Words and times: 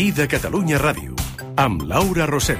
matí 0.00 0.12
de 0.16 0.24
Catalunya 0.32 0.78
Ràdio, 0.80 1.12
amb 1.60 1.82
Laura 1.84 2.24
Rosell. 2.24 2.56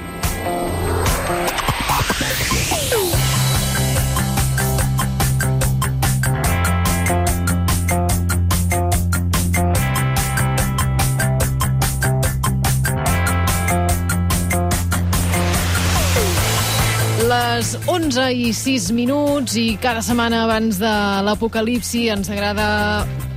Les 17.24 17.72
11 17.86 18.28
i 18.36 18.52
6 18.52 18.92
minuts 18.92 19.56
i 19.56 19.78
cada 19.80 20.04
setmana 20.04 20.44
abans 20.44 20.76
de 20.76 20.94
l'apocalipsi 21.24 22.10
ens 22.12 22.28
agrada 22.28 22.68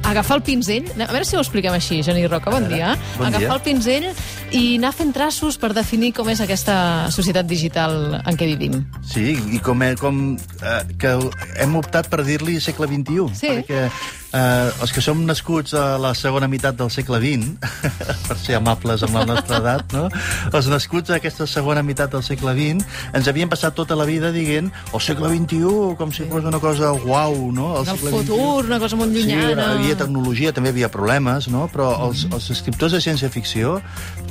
agafar 0.03 0.38
el 0.38 0.43
pinzell, 0.43 0.89
a 0.99 1.07
veure 1.12 1.25
si 1.25 1.35
ho 1.38 1.41
expliquem 1.41 1.73
així, 1.73 2.02
Geni 2.03 2.25
Roca, 2.27 2.52
bon 2.52 2.67
dia. 2.67 2.94
bon 3.17 3.27
agafar 3.27 3.39
dia. 3.48 3.53
el 3.55 3.61
pinzell 3.66 4.07
i 4.52 4.63
anar 4.77 4.91
fent 4.94 5.13
traços 5.16 5.57
per 5.57 5.71
definir 5.73 6.11
com 6.13 6.27
és 6.30 6.41
aquesta 6.44 7.09
societat 7.11 7.48
digital 7.48 8.20
en 8.23 8.38
què 8.38 8.45
vivim. 8.52 8.84
Sí, 9.02 9.31
i 9.55 9.59
com, 9.63 9.80
com 9.99 10.20
eh, 10.61 10.81
que 10.99 11.16
hem 11.63 11.75
optat 11.80 12.09
per 12.11 12.23
dir-li 12.27 12.59
segle 12.61 12.88
XXI, 12.88 13.30
Sí. 13.39 13.47
perquè 13.47 13.89
eh, 14.33 14.71
els 14.81 14.91
que 14.93 15.01
som 15.05 15.21
nascuts 15.25 15.73
a 15.77 15.97
la 16.01 16.13
segona 16.17 16.47
meitat 16.49 16.75
del 16.79 16.89
segle 16.93 17.19
XX, 17.21 17.53
per 18.27 18.37
ser 18.41 18.57
amables 18.59 19.03
amb 19.05 19.15
la 19.19 19.25
nostra 19.29 19.59
edat, 19.61 19.93
no? 19.93 20.07
els 20.53 20.67
nascuts 20.71 21.13
a 21.13 21.19
aquesta 21.21 21.47
segona 21.47 21.83
meitat 21.85 22.11
del 22.13 22.23
segle 22.25 22.53
XX 22.57 22.85
ens 23.13 23.27
havien 23.29 23.49
passat 23.51 23.75
tota 23.77 23.95
la 23.99 24.05
vida 24.09 24.31
dient 24.35 24.71
el 24.93 25.01
segle 25.03 25.29
XXI 25.33 25.95
com 25.99 26.11
si 26.15 26.25
fos 26.29 26.43
una 26.49 26.59
cosa 26.59 26.91
guau, 27.03 27.51
no? 27.53 27.71
El 27.81 27.85
segle 27.88 28.11
futur, 28.17 28.65
una 28.65 28.79
cosa 28.81 28.95
molt 28.99 29.13
Sí, 29.13 29.23
llunyana. 29.27 29.67
hi 29.73 29.83
havia 29.83 29.97
tecnologia, 29.99 30.52
també 30.53 30.69
havia 30.73 30.89
problemes, 30.91 31.47
no? 31.53 31.67
però 31.73 31.91
els, 32.08 32.25
els 32.31 32.49
escriptors 32.53 32.93
de 32.97 33.02
ciència-ficció 33.03 33.77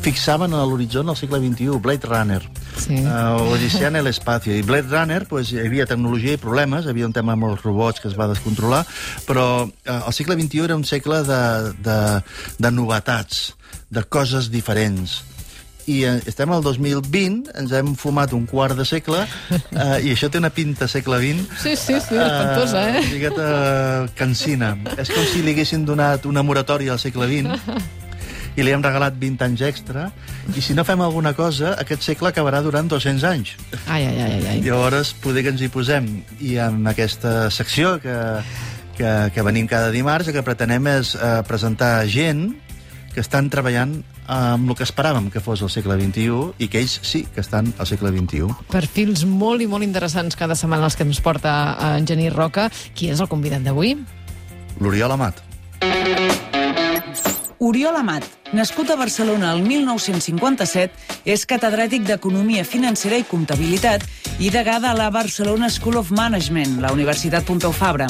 fixaven 0.02 0.52
a 0.54 0.64
l'horitzó 0.66 1.00
el 1.02 1.14
segle 1.16 1.38
XXI, 1.38 1.78
Blade 1.82 2.06
Runner, 2.10 2.42
Sí. 2.82 2.96
uh, 3.04 3.52
Odissea 3.52 3.88
en 3.88 3.98
l'espacio. 4.06 4.54
I 4.56 4.62
Blade 4.66 4.88
Runner, 4.90 5.26
pues, 5.28 5.52
hi 5.52 5.60
havia 5.60 5.86
tecnologia 5.86 6.32
i 6.34 6.40
problemes, 6.40 6.86
hi 6.86 6.90
havia 6.90 7.06
un 7.06 7.12
tema 7.14 7.34
amb 7.36 7.44
els 7.50 7.62
robots 7.62 8.00
que 8.00 8.08
es 8.08 8.16
va 8.18 8.26
descontrolar, 8.30 8.82
però 9.28 9.68
el 10.00 10.14
segle 10.16 10.38
XXI 10.40 10.64
era 10.68 10.78
un 10.78 10.84
segle 10.88 11.22
de, 11.28 11.42
de, 11.84 11.98
de 12.58 12.70
novetats, 12.72 13.52
de 13.90 14.04
coses 14.04 14.50
diferents. 14.52 15.22
I 15.90 16.04
eh, 16.06 16.12
estem 16.30 16.52
al 16.54 16.62
2020, 16.62 17.50
ens 17.58 17.72
hem 17.74 17.94
fumat 17.98 18.32
un 18.36 18.44
quart 18.46 18.78
de 18.78 18.84
segle, 18.86 19.24
eh, 19.56 19.96
i 20.06 20.12
això 20.14 20.30
té 20.30 20.38
una 20.38 20.52
pinta 20.54 20.86
segle 20.90 21.18
XX 21.18 21.64
Sí, 21.64 21.74
sí, 21.74 21.96
sí, 21.98 22.14
espantosa, 22.14 22.84
eh? 22.86 23.00
una 23.00 23.08
miqueta 23.08 23.48
cansina. 24.18 24.76
És 24.94 25.10
com 25.10 25.26
si 25.32 25.42
li 25.42 25.56
haguessin 25.56 25.84
donat 25.88 26.28
una 26.30 26.44
moratòria 26.46 26.94
al 26.94 27.02
segle 27.02 27.26
XX 27.30 27.82
i 28.56 28.62
li 28.62 28.72
hem 28.74 28.82
regalat 28.84 29.16
20 29.16 29.46
anys 29.46 29.62
extra, 29.64 30.10
i 30.52 30.60
si 30.60 30.74
no 30.76 30.84
fem 30.84 31.00
alguna 31.00 31.32
cosa, 31.34 31.72
aquest 31.80 32.04
segle 32.04 32.28
acabarà 32.28 32.60
durant 32.62 32.90
200 32.90 33.24
anys. 33.24 33.54
Ai, 33.86 34.04
ai, 34.04 34.18
ai, 34.20 34.40
ai. 34.50 34.58
Llavors, 34.60 35.14
poder 35.24 35.42
que 35.46 35.54
ens 35.54 35.62
hi 35.64 35.70
posem. 35.72 36.08
I 36.44 36.58
en 36.60 36.84
aquesta 36.90 37.48
secció 37.50 37.94
que, 38.02 38.16
que, 38.96 39.30
que 39.34 39.44
venim 39.46 39.68
cada 39.70 39.90
dimarts, 39.94 40.28
el 40.28 40.36
que 40.36 40.44
pretenem 40.46 40.86
és 40.92 41.14
eh, 41.16 41.40
presentar 41.48 42.02
gent 42.10 42.50
que 43.12 43.20
estan 43.20 43.50
treballant 43.52 43.98
amb 44.32 44.70
el 44.70 44.76
que 44.78 44.86
esperàvem 44.86 45.28
que 45.32 45.42
fos 45.44 45.60
el 45.62 45.70
segle 45.72 45.98
XXI 46.00 46.64
i 46.64 46.68
que 46.72 46.80
ells 46.80 46.98
sí 47.04 47.24
que 47.34 47.42
estan 47.42 47.72
al 47.76 47.88
segle 47.90 48.12
XXI. 48.14 48.48
Perfils 48.72 49.26
molt 49.28 49.60
i 49.60 49.68
molt 49.68 49.84
interessants 49.84 50.38
cada 50.38 50.56
setmana 50.56 50.88
els 50.88 50.96
que 50.96 51.06
ens 51.06 51.20
porta 51.20 51.54
eh, 51.72 51.94
en 51.98 52.08
Genís 52.08 52.32
Roca. 52.34 52.70
Qui 52.96 53.12
és 53.12 53.20
el 53.20 53.30
convidat 53.32 53.64
d'avui? 53.66 53.96
L'Oriol 54.80 55.18
Amat. 55.18 55.42
Oriol 57.62 57.94
Amat, 57.94 58.24
nascut 58.58 58.88
a 58.90 58.96
Barcelona 58.98 59.52
el 59.54 59.60
1957, 59.62 61.20
és 61.30 61.44
catedràtic 61.46 62.02
d'Economia 62.08 62.64
Financera 62.66 63.20
i 63.20 63.26
Comptabilitat 63.28 64.02
i 64.42 64.50
degà 64.50 64.80
de 64.82 64.90
la 64.98 65.06
Barcelona 65.14 65.70
School 65.70 66.00
of 66.00 66.10
Management, 66.10 66.80
la 66.82 66.90
Universitat 66.90 67.46
Pompeu 67.46 67.70
Fabra. 67.70 68.08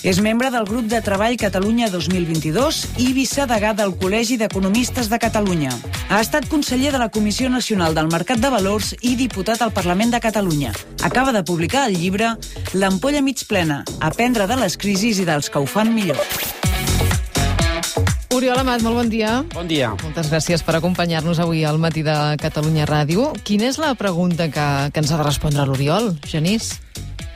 És 0.00 0.16
membre 0.24 0.48
del 0.48 0.64
grup 0.64 0.86
de 0.88 1.02
treball 1.04 1.34
Catalunya 1.36 1.90
2022 1.92 2.76
i 3.04 3.10
vicedegà 3.12 3.74
del 3.76 3.92
Col·legi 4.00 4.38
d'Economistes 4.40 5.10
de 5.12 5.18
Catalunya. 5.20 5.74
Ha 6.08 6.22
estat 6.24 6.46
conseller 6.48 6.94
de 6.94 7.00
la 7.02 7.10
Comissió 7.12 7.50
Nacional 7.52 7.92
del 7.92 8.08
Mercat 8.08 8.40
de 8.40 8.48
Valors 8.48 8.94
i 9.04 9.12
diputat 9.20 9.60
al 9.60 9.74
Parlament 9.76 10.14
de 10.14 10.22
Catalunya. 10.24 10.72
Acaba 11.04 11.36
de 11.36 11.44
publicar 11.44 11.84
el 11.90 11.98
llibre 12.00 12.32
L'ampolla 12.72 13.20
mig 13.20 13.44
plena, 13.44 13.82
aprendre 14.00 14.48
de 14.48 14.56
les 14.56 14.78
crisis 14.80 15.20
i 15.20 15.28
dels 15.28 15.52
que 15.52 15.60
ho 15.60 15.68
fan 15.68 15.92
millor. 15.92 16.16
Oriol 18.32 18.56
Amat, 18.56 18.80
molt 18.80 18.96
bon 18.96 19.12
dia. 19.12 19.42
Bon 19.52 19.68
dia. 19.68 19.92
Moltes 20.00 20.32
gràcies 20.32 20.64
per 20.64 20.78
acompanyar-nos 20.78 21.42
avui 21.44 21.66
al 21.68 21.76
matí 21.76 22.00
de 22.06 22.16
Catalunya 22.40 22.88
Ràdio. 22.88 23.34
Quina 23.44 23.68
és 23.68 23.76
la 23.76 23.92
pregunta 24.00 24.48
que, 24.48 24.68
que 24.94 25.04
ens 25.04 25.12
ha 25.12 25.20
de 25.20 25.28
respondre 25.28 25.68
l'Oriol, 25.68 26.14
Genís? 26.24 26.78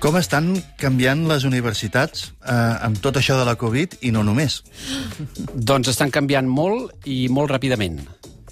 Com 0.04 0.18
estan 0.20 0.50
canviant 0.76 1.22
les 1.30 1.46
universitats 1.48 2.26
eh, 2.44 2.52
amb 2.84 2.98
tot 3.00 3.16
això 3.16 3.38
de 3.38 3.46
la 3.48 3.54
Covid 3.56 3.94
i 4.04 4.10
no 4.12 4.20
només? 4.20 4.58
Doncs 5.56 5.88
estan 5.94 6.12
canviant 6.12 6.44
molt 6.44 7.08
i 7.08 7.22
molt 7.32 7.54
ràpidament. 7.54 8.02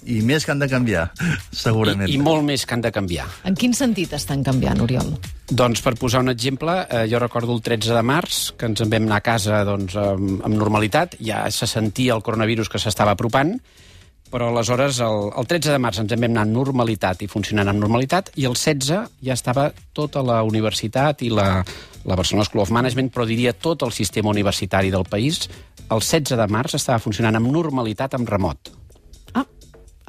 I 0.09 0.23
més 0.25 0.47
que 0.47 0.51
han 0.55 0.63
de 0.63 0.67
canviar, 0.71 1.03
segurament. 1.65 2.09
I, 2.09 2.17
I 2.17 2.23
molt 2.25 2.41
més 2.47 2.65
que 2.65 2.73
han 2.73 2.81
de 2.81 2.89
canviar. 2.95 3.27
En 3.45 3.53
quin 3.53 3.77
sentit 3.77 4.17
estan 4.17 4.41
canviant, 4.41 4.81
Oriol? 4.81 5.13
Doncs 5.53 5.85
per 5.85 5.93
posar 6.01 6.23
un 6.25 6.33
exemple, 6.33 6.79
eh, 6.89 7.05
jo 7.13 7.21
recordo 7.21 7.53
el 7.53 7.61
13 7.61 7.93
de 7.93 8.01
març, 8.01 8.41
que 8.57 8.71
ens 8.71 8.81
en 8.81 8.89
vam 8.89 9.05
anar 9.05 9.21
a 9.21 9.27
casa 9.29 9.61
doncs, 9.69 9.93
amb, 9.93 10.39
amb 10.41 10.57
normalitat, 10.57 11.19
ja 11.21 11.45
se 11.53 11.69
sentia 11.69 12.17
el 12.17 12.25
coronavirus 12.25 12.73
que 12.73 12.81
s'estava 12.81 13.13
apropant, 13.13 13.59
però 14.33 14.47
aleshores 14.49 14.97
el, 15.05 15.27
el 15.37 15.45
13 15.45 15.75
de 15.75 15.79
març 15.81 15.99
ens 16.01 16.13
en 16.15 16.21
vam 16.23 16.31
anar 16.31 16.43
amb 16.47 16.55
normalitat 16.57 17.21
i 17.21 17.29
funcionant 17.29 17.69
amb 17.69 17.83
normalitat, 17.83 18.31
i 18.41 18.47
el 18.49 18.55
16 18.57 19.11
ja 19.21 19.35
estava 19.35 19.67
tota 19.93 20.23
la 20.25 20.39
universitat 20.47 21.21
i 21.21 21.29
la, 21.29 21.61
la 22.09 22.17
Barcelona 22.17 22.47
School 22.47 22.63
of 22.63 22.71
Management, 22.73 23.11
però 23.13 23.27
diria 23.29 23.53
tot 23.53 23.85
el 23.85 23.93
sistema 23.93 24.31
universitari 24.33 24.89
del 24.93 25.05
país, 25.05 25.43
el 25.85 26.01
16 26.01 26.33
de 26.39 26.47
març 26.49 26.73
estava 26.79 26.97
funcionant 27.03 27.37
amb 27.37 27.51
normalitat 27.53 28.15
amb 28.17 28.31
remot. 28.33 28.71
Ah, 29.37 29.45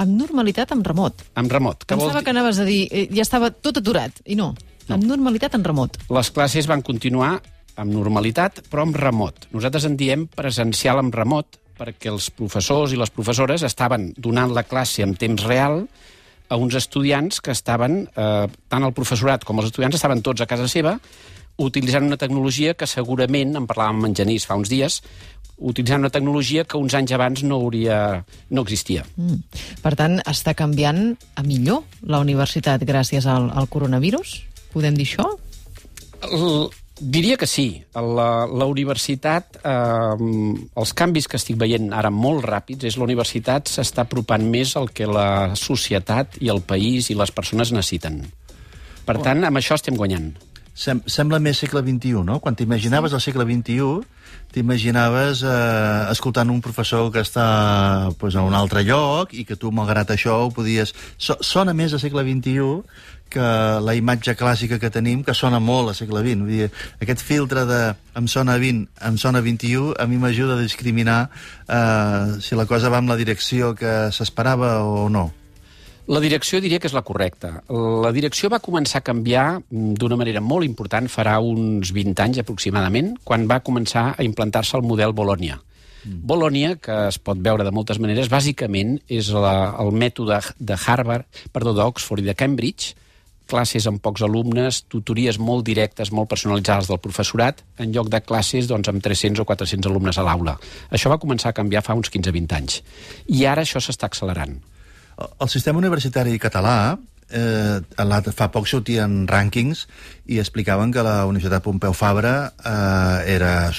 amb 0.01 0.15
normalitat, 0.23 0.73
amb 0.73 0.89
remot. 0.89 1.27
Amb 1.37 1.53
remot. 1.53 1.85
Que 1.85 1.99
vol 1.99 2.09
Pensava 2.09 2.23
dir- 2.23 2.25
que 2.25 2.33
anaves 2.33 2.61
a 2.63 2.65
dir, 2.65 2.81
eh, 2.91 3.09
ja 3.13 3.27
estava 3.27 3.51
tot 3.53 3.83
aturat, 3.83 4.23
i 4.25 4.39
no. 4.41 4.55
no. 4.89 4.95
Amb 4.97 5.05
normalitat, 5.05 5.59
en 5.59 5.69
remot. 5.69 5.99
Les 6.09 6.31
classes 6.33 6.71
van 6.71 6.81
continuar 6.81 7.43
amb 7.77 7.93
normalitat, 7.93 8.63
però 8.71 8.87
amb 8.89 8.97
remot. 8.97 9.51
Nosaltres 9.53 9.85
en 9.85 9.99
diem 10.01 10.25
presencial 10.33 11.03
amb 11.03 11.13
remot 11.15 11.61
perquè 11.79 12.13
els 12.13 12.31
professors 12.31 12.95
i 12.95 12.99
les 13.01 13.13
professores 13.15 13.65
estaven 13.67 14.13
donant 14.17 14.55
la 14.55 14.67
classe 14.69 15.03
en 15.03 15.15
temps 15.19 15.47
real 15.47 15.85
a 16.49 16.59
uns 16.61 16.77
estudiants 16.79 17.41
que 17.41 17.55
estaven, 17.55 18.05
eh, 18.15 18.47
tant 18.69 18.85
el 18.85 18.93
professorat 18.97 19.45
com 19.45 19.59
els 19.59 19.73
estudiants, 19.73 19.97
estaven 19.97 20.23
tots 20.23 20.45
a 20.45 20.47
casa 20.51 20.69
seva 20.69 20.99
utilitzant 21.57 22.07
una 22.07 22.19
tecnologia 22.19 22.75
que 22.75 22.87
segurament, 22.87 23.55
en 23.57 23.67
parlàvem 23.71 24.01
amb 24.01 24.09
en 24.11 24.17
Genís 24.19 24.47
fa 24.47 24.57
uns 24.59 24.71
dies, 24.73 25.01
utilitzant 25.59 26.03
una 26.03 26.11
tecnologia 26.11 26.65
que 26.65 26.79
uns 26.79 26.95
anys 26.99 27.15
abans 27.15 27.45
no, 27.47 27.61
hauria, 27.63 28.25
no 28.51 28.65
existia. 28.67 29.05
Mm. 29.17 29.43
Per 29.83 29.95
tant, 29.99 30.19
està 30.27 30.55
canviant 30.59 31.15
a 31.39 31.45
millor 31.47 31.85
la 32.11 32.21
universitat 32.25 32.83
gràcies 32.83 33.29
al, 33.31 33.51
al 33.55 33.71
coronavirus? 33.71 34.41
Podem 34.75 34.99
dir 34.99 35.07
això? 35.07 35.29
El, 36.27 36.73
diria 37.01 37.37
que 37.37 37.47
sí. 37.47 37.85
La, 37.95 38.47
la 38.47 38.67
universitat, 38.71 39.59
eh, 39.65 40.31
els 40.77 40.95
canvis 40.95 41.29
que 41.29 41.39
estic 41.41 41.59
veient 41.61 41.93
ara 41.93 42.11
molt 42.15 42.47
ràpids, 42.47 42.87
és 42.87 42.99
la 42.99 43.07
universitat 43.09 43.71
s'està 43.71 44.05
apropant 44.07 44.45
més 44.45 44.77
al 44.77 44.91
que 44.95 45.09
la 45.11 45.55
societat 45.59 46.39
i 46.41 46.51
el 46.53 46.63
país 46.63 47.11
i 47.11 47.19
les 47.19 47.35
persones 47.35 47.73
necessiten. 47.75 48.23
Per 49.05 49.21
tant, 49.21 49.45
amb 49.45 49.61
això 49.61 49.77
estem 49.77 49.97
guanyant. 49.99 50.33
Sem 50.75 51.05
sembla 51.07 51.39
més 51.39 51.61
segle 51.63 51.85
XXI, 51.85 52.25
no? 52.27 52.41
Quan 52.43 52.57
t'imaginaves 52.59 53.13
el 53.15 53.21
segle 53.23 53.45
XXI, 53.47 54.01
t'imaginaves 54.55 55.45
eh, 55.47 56.11
escoltant 56.11 56.51
un 56.51 56.59
professor 56.63 57.13
que 57.15 57.23
està 57.23 58.11
pues, 58.19 58.35
a 58.35 58.43
un 58.43 58.55
altre 58.59 58.83
lloc 58.87 59.35
i 59.35 59.45
que 59.47 59.59
tu, 59.59 59.71
malgrat 59.75 60.11
això, 60.15 60.41
ho 60.43 60.51
podies... 60.55 60.95
So 61.19 61.37
sona 61.47 61.75
més 61.79 61.95
a 61.95 62.01
segle 62.03 62.25
XXI 62.27 62.83
que 63.35 63.51
la 63.85 63.95
imatge 63.99 64.37
clàssica 64.39 64.79
que 64.83 64.93
tenim, 64.95 65.25
que 65.27 65.35
sona 65.35 65.61
molt 65.61 65.93
a 65.93 65.97
segle 65.99 66.23
XX. 66.23 66.41
Vull 66.47 66.55
dir, 66.55 66.71
aquest 67.03 67.23
filtre 67.27 67.67
de 67.69 67.81
em 68.19 68.29
sona 68.31 68.57
20, 68.63 68.89
em 69.11 69.21
sona 69.21 69.43
21, 69.45 69.95
a 69.99 70.07
mi 70.11 70.21
m'ajuda 70.23 70.59
a 70.59 70.63
discriminar 70.63 71.21
eh, 71.69 72.37
si 72.41 72.55
la 72.59 72.69
cosa 72.71 72.93
va 72.93 73.03
en 73.03 73.11
la 73.11 73.19
direcció 73.21 73.75
que 73.79 73.97
s'esperava 74.15 74.79
o 74.87 75.09
no. 75.11 75.31
La 76.05 76.21
direcció 76.21 76.59
diria 76.61 76.77
que 76.77 76.89
és 76.91 76.93
la 76.93 77.05
correcta. 77.05 77.63
La 78.05 78.11
direcció 78.13 78.51
va 78.53 78.61
començar 78.61 79.01
a 79.01 79.07
canviar 79.07 79.45
mm, 79.57 79.95
d'una 80.01 80.19
manera 80.21 80.43
molt 80.45 80.67
important 80.67 81.09
farà 81.09 81.39
uns 81.41 81.95
20 81.97 82.21
anys 82.27 82.43
aproximadament, 82.43 83.15
quan 83.25 83.49
va 83.49 83.63
començar 83.65 84.11
a 84.13 84.27
implantar-se 84.27 84.77
el 84.77 84.85
model 84.85 85.17
Bolònia. 85.17 85.57
Mm. 86.05 86.21
Bolònia, 86.29 86.75
que 86.77 86.99
es 87.09 87.17
pot 87.17 87.41
veure 87.41 87.65
de 87.65 87.73
moltes 87.73 88.01
maneres, 88.05 88.29
bàsicament 88.29 88.99
és 89.09 89.33
la, 89.33 89.73
el 89.81 89.97
mètode 89.97 90.43
de 90.59 90.77
Harvard, 90.77 91.25
perdó, 91.57 91.73
d'Oxford 91.73 92.21
i 92.21 92.29
de 92.29 92.37
Cambridge, 92.37 92.93
classes 93.51 93.87
amb 93.91 94.01
pocs 94.03 94.25
alumnes, 94.25 94.83
tutories 94.91 95.39
molt 95.39 95.67
directes, 95.67 96.13
molt 96.13 96.31
personalitzades 96.33 96.91
del 96.91 97.01
professorat, 97.05 97.63
en 97.79 97.93
lloc 97.95 98.11
de 98.13 98.21
classes 98.25 98.69
doncs, 98.71 98.89
amb 98.89 99.03
300 99.05 99.43
o 99.43 99.49
400 99.49 99.91
alumnes 99.91 100.19
a 100.19 100.27
l'aula. 100.27 100.57
Això 100.91 101.13
va 101.13 101.21
començar 101.23 101.53
a 101.53 101.57
canviar 101.57 101.85
fa 101.85 101.97
uns 101.99 102.13
15-20 102.13 102.57
anys. 102.59 102.81
I 103.29 103.45
ara 103.51 103.65
això 103.67 103.83
s'està 103.83 104.11
accelerant. 104.11 104.57
El 105.15 105.51
sistema 105.53 105.79
universitari 105.79 106.39
català 106.43 106.97
eh, 107.31 108.33
fa 108.35 108.49
poc 108.53 108.67
sortien 108.69 109.25
rànquings 109.31 109.87
i 110.27 110.41
explicaven 110.43 110.93
que 110.93 111.05
la 111.07 111.25
Universitat 111.27 111.63
Pompeu 111.65 111.95
Fabra 111.95 112.53
eh, 112.59 113.35
era, 113.37 113.71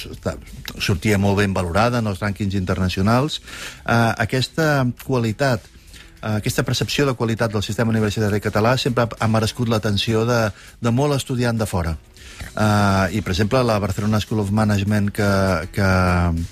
sortia 0.79 1.17
molt 1.17 1.39
ben 1.41 1.53
valorada 1.53 2.00
en 2.00 2.07
els 2.07 2.21
rànquings 2.23 2.56
internacionals. 2.56 3.41
Eh, 3.85 4.12
aquesta 4.25 4.85
qualitat 5.06 5.75
aquesta 6.25 6.63
percepció 6.66 7.06
de 7.06 7.13
qualitat 7.13 7.54
del 7.54 7.63
sistema 7.63 7.94
universitari 7.94 8.42
català 8.42 8.75
sempre 8.81 9.07
ha 9.19 9.27
merescut 9.30 9.69
l'atenció 9.69 10.25
de, 10.25 10.39
de 10.81 10.92
molt 10.92 11.16
estudiant 11.18 11.57
de 11.57 11.68
fora. 11.69 11.95
Uh, 12.56 13.07
I, 13.16 13.22
per 13.22 13.31
exemple, 13.36 13.62
la 13.63 13.77
Barcelona 13.80 14.19
School 14.19 14.42
of 14.42 14.51
Management 14.51 15.12
que, 15.16 15.30
que, 15.75 15.89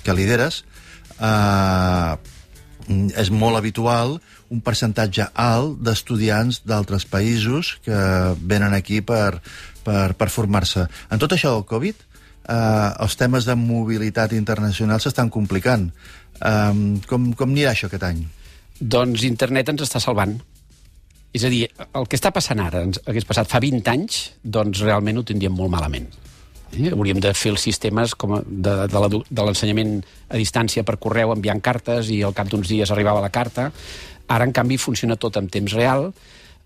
que 0.06 0.16
lideres 0.16 0.62
uh, 1.20 2.16
és 3.18 3.31
molt 3.31 3.58
habitual 3.58 4.18
un 4.54 4.62
percentatge 4.62 5.30
alt 5.40 5.80
d'estudiants 5.81 6.62
d'altres 6.68 7.06
països 7.10 7.78
que 7.86 8.00
venen 8.40 8.75
aquí 8.75 9.02
per, 9.02 9.40
per, 9.84 10.14
per 10.20 10.30
formar-se. 10.30 10.86
En 11.10 11.22
tot 11.22 11.34
això 11.34 11.56
del 11.56 11.66
Covid, 11.70 12.04
eh, 12.44 12.90
els 13.06 13.18
temes 13.18 13.48
de 13.48 13.56
mobilitat 13.58 14.36
internacional 14.38 15.02
s'estan 15.02 15.31
complicant. 15.34 15.90
Eh, 16.38 17.00
com, 17.10 17.31
com 17.40 17.56
anirà 17.56 17.74
això 17.74 17.90
aquest 17.90 18.06
any? 18.12 18.24
Doncs 18.84 19.24
internet 19.28 19.70
ens 19.72 19.84
està 19.86 20.02
salvant. 20.04 20.36
És 21.34 21.46
a 21.48 21.50
dir, 21.50 21.64
el 21.98 22.06
que 22.10 22.18
està 22.20 22.30
passant 22.36 22.60
ara, 22.62 22.84
ens 22.86 23.00
hagués 23.10 23.26
passat 23.26 23.50
fa 23.50 23.62
20 23.64 23.88
anys, 23.90 24.20
doncs 24.44 24.84
realment 24.86 25.18
ho 25.18 25.24
tindríem 25.26 25.56
molt 25.56 25.72
malament. 25.74 26.10
Eh? 26.74 26.90
Hauríem 26.92 27.20
de 27.22 27.32
fer 27.38 27.52
els 27.54 27.62
sistemes 27.62 28.14
com 28.18 28.36
a- 28.38 28.44
de, 28.46 28.74
de 28.90 29.22
de 29.30 29.42
l'ensenyament 29.46 30.04
a 30.30 30.38
distància 30.38 30.84
per 30.84 30.98
correu 30.98 31.32
enviant 31.34 31.62
cartes 31.62 32.10
i 32.10 32.22
al 32.26 32.34
cap 32.34 32.50
d'uns 32.50 32.68
dies 32.68 32.92
arribava 32.92 33.22
la 33.22 33.30
carta. 33.34 33.72
Ara, 34.28 34.46
en 34.46 34.54
canvi, 34.54 34.78
funciona 34.78 35.16
tot 35.16 35.38
en 35.38 35.48
temps 35.50 35.74
real. 35.74 36.12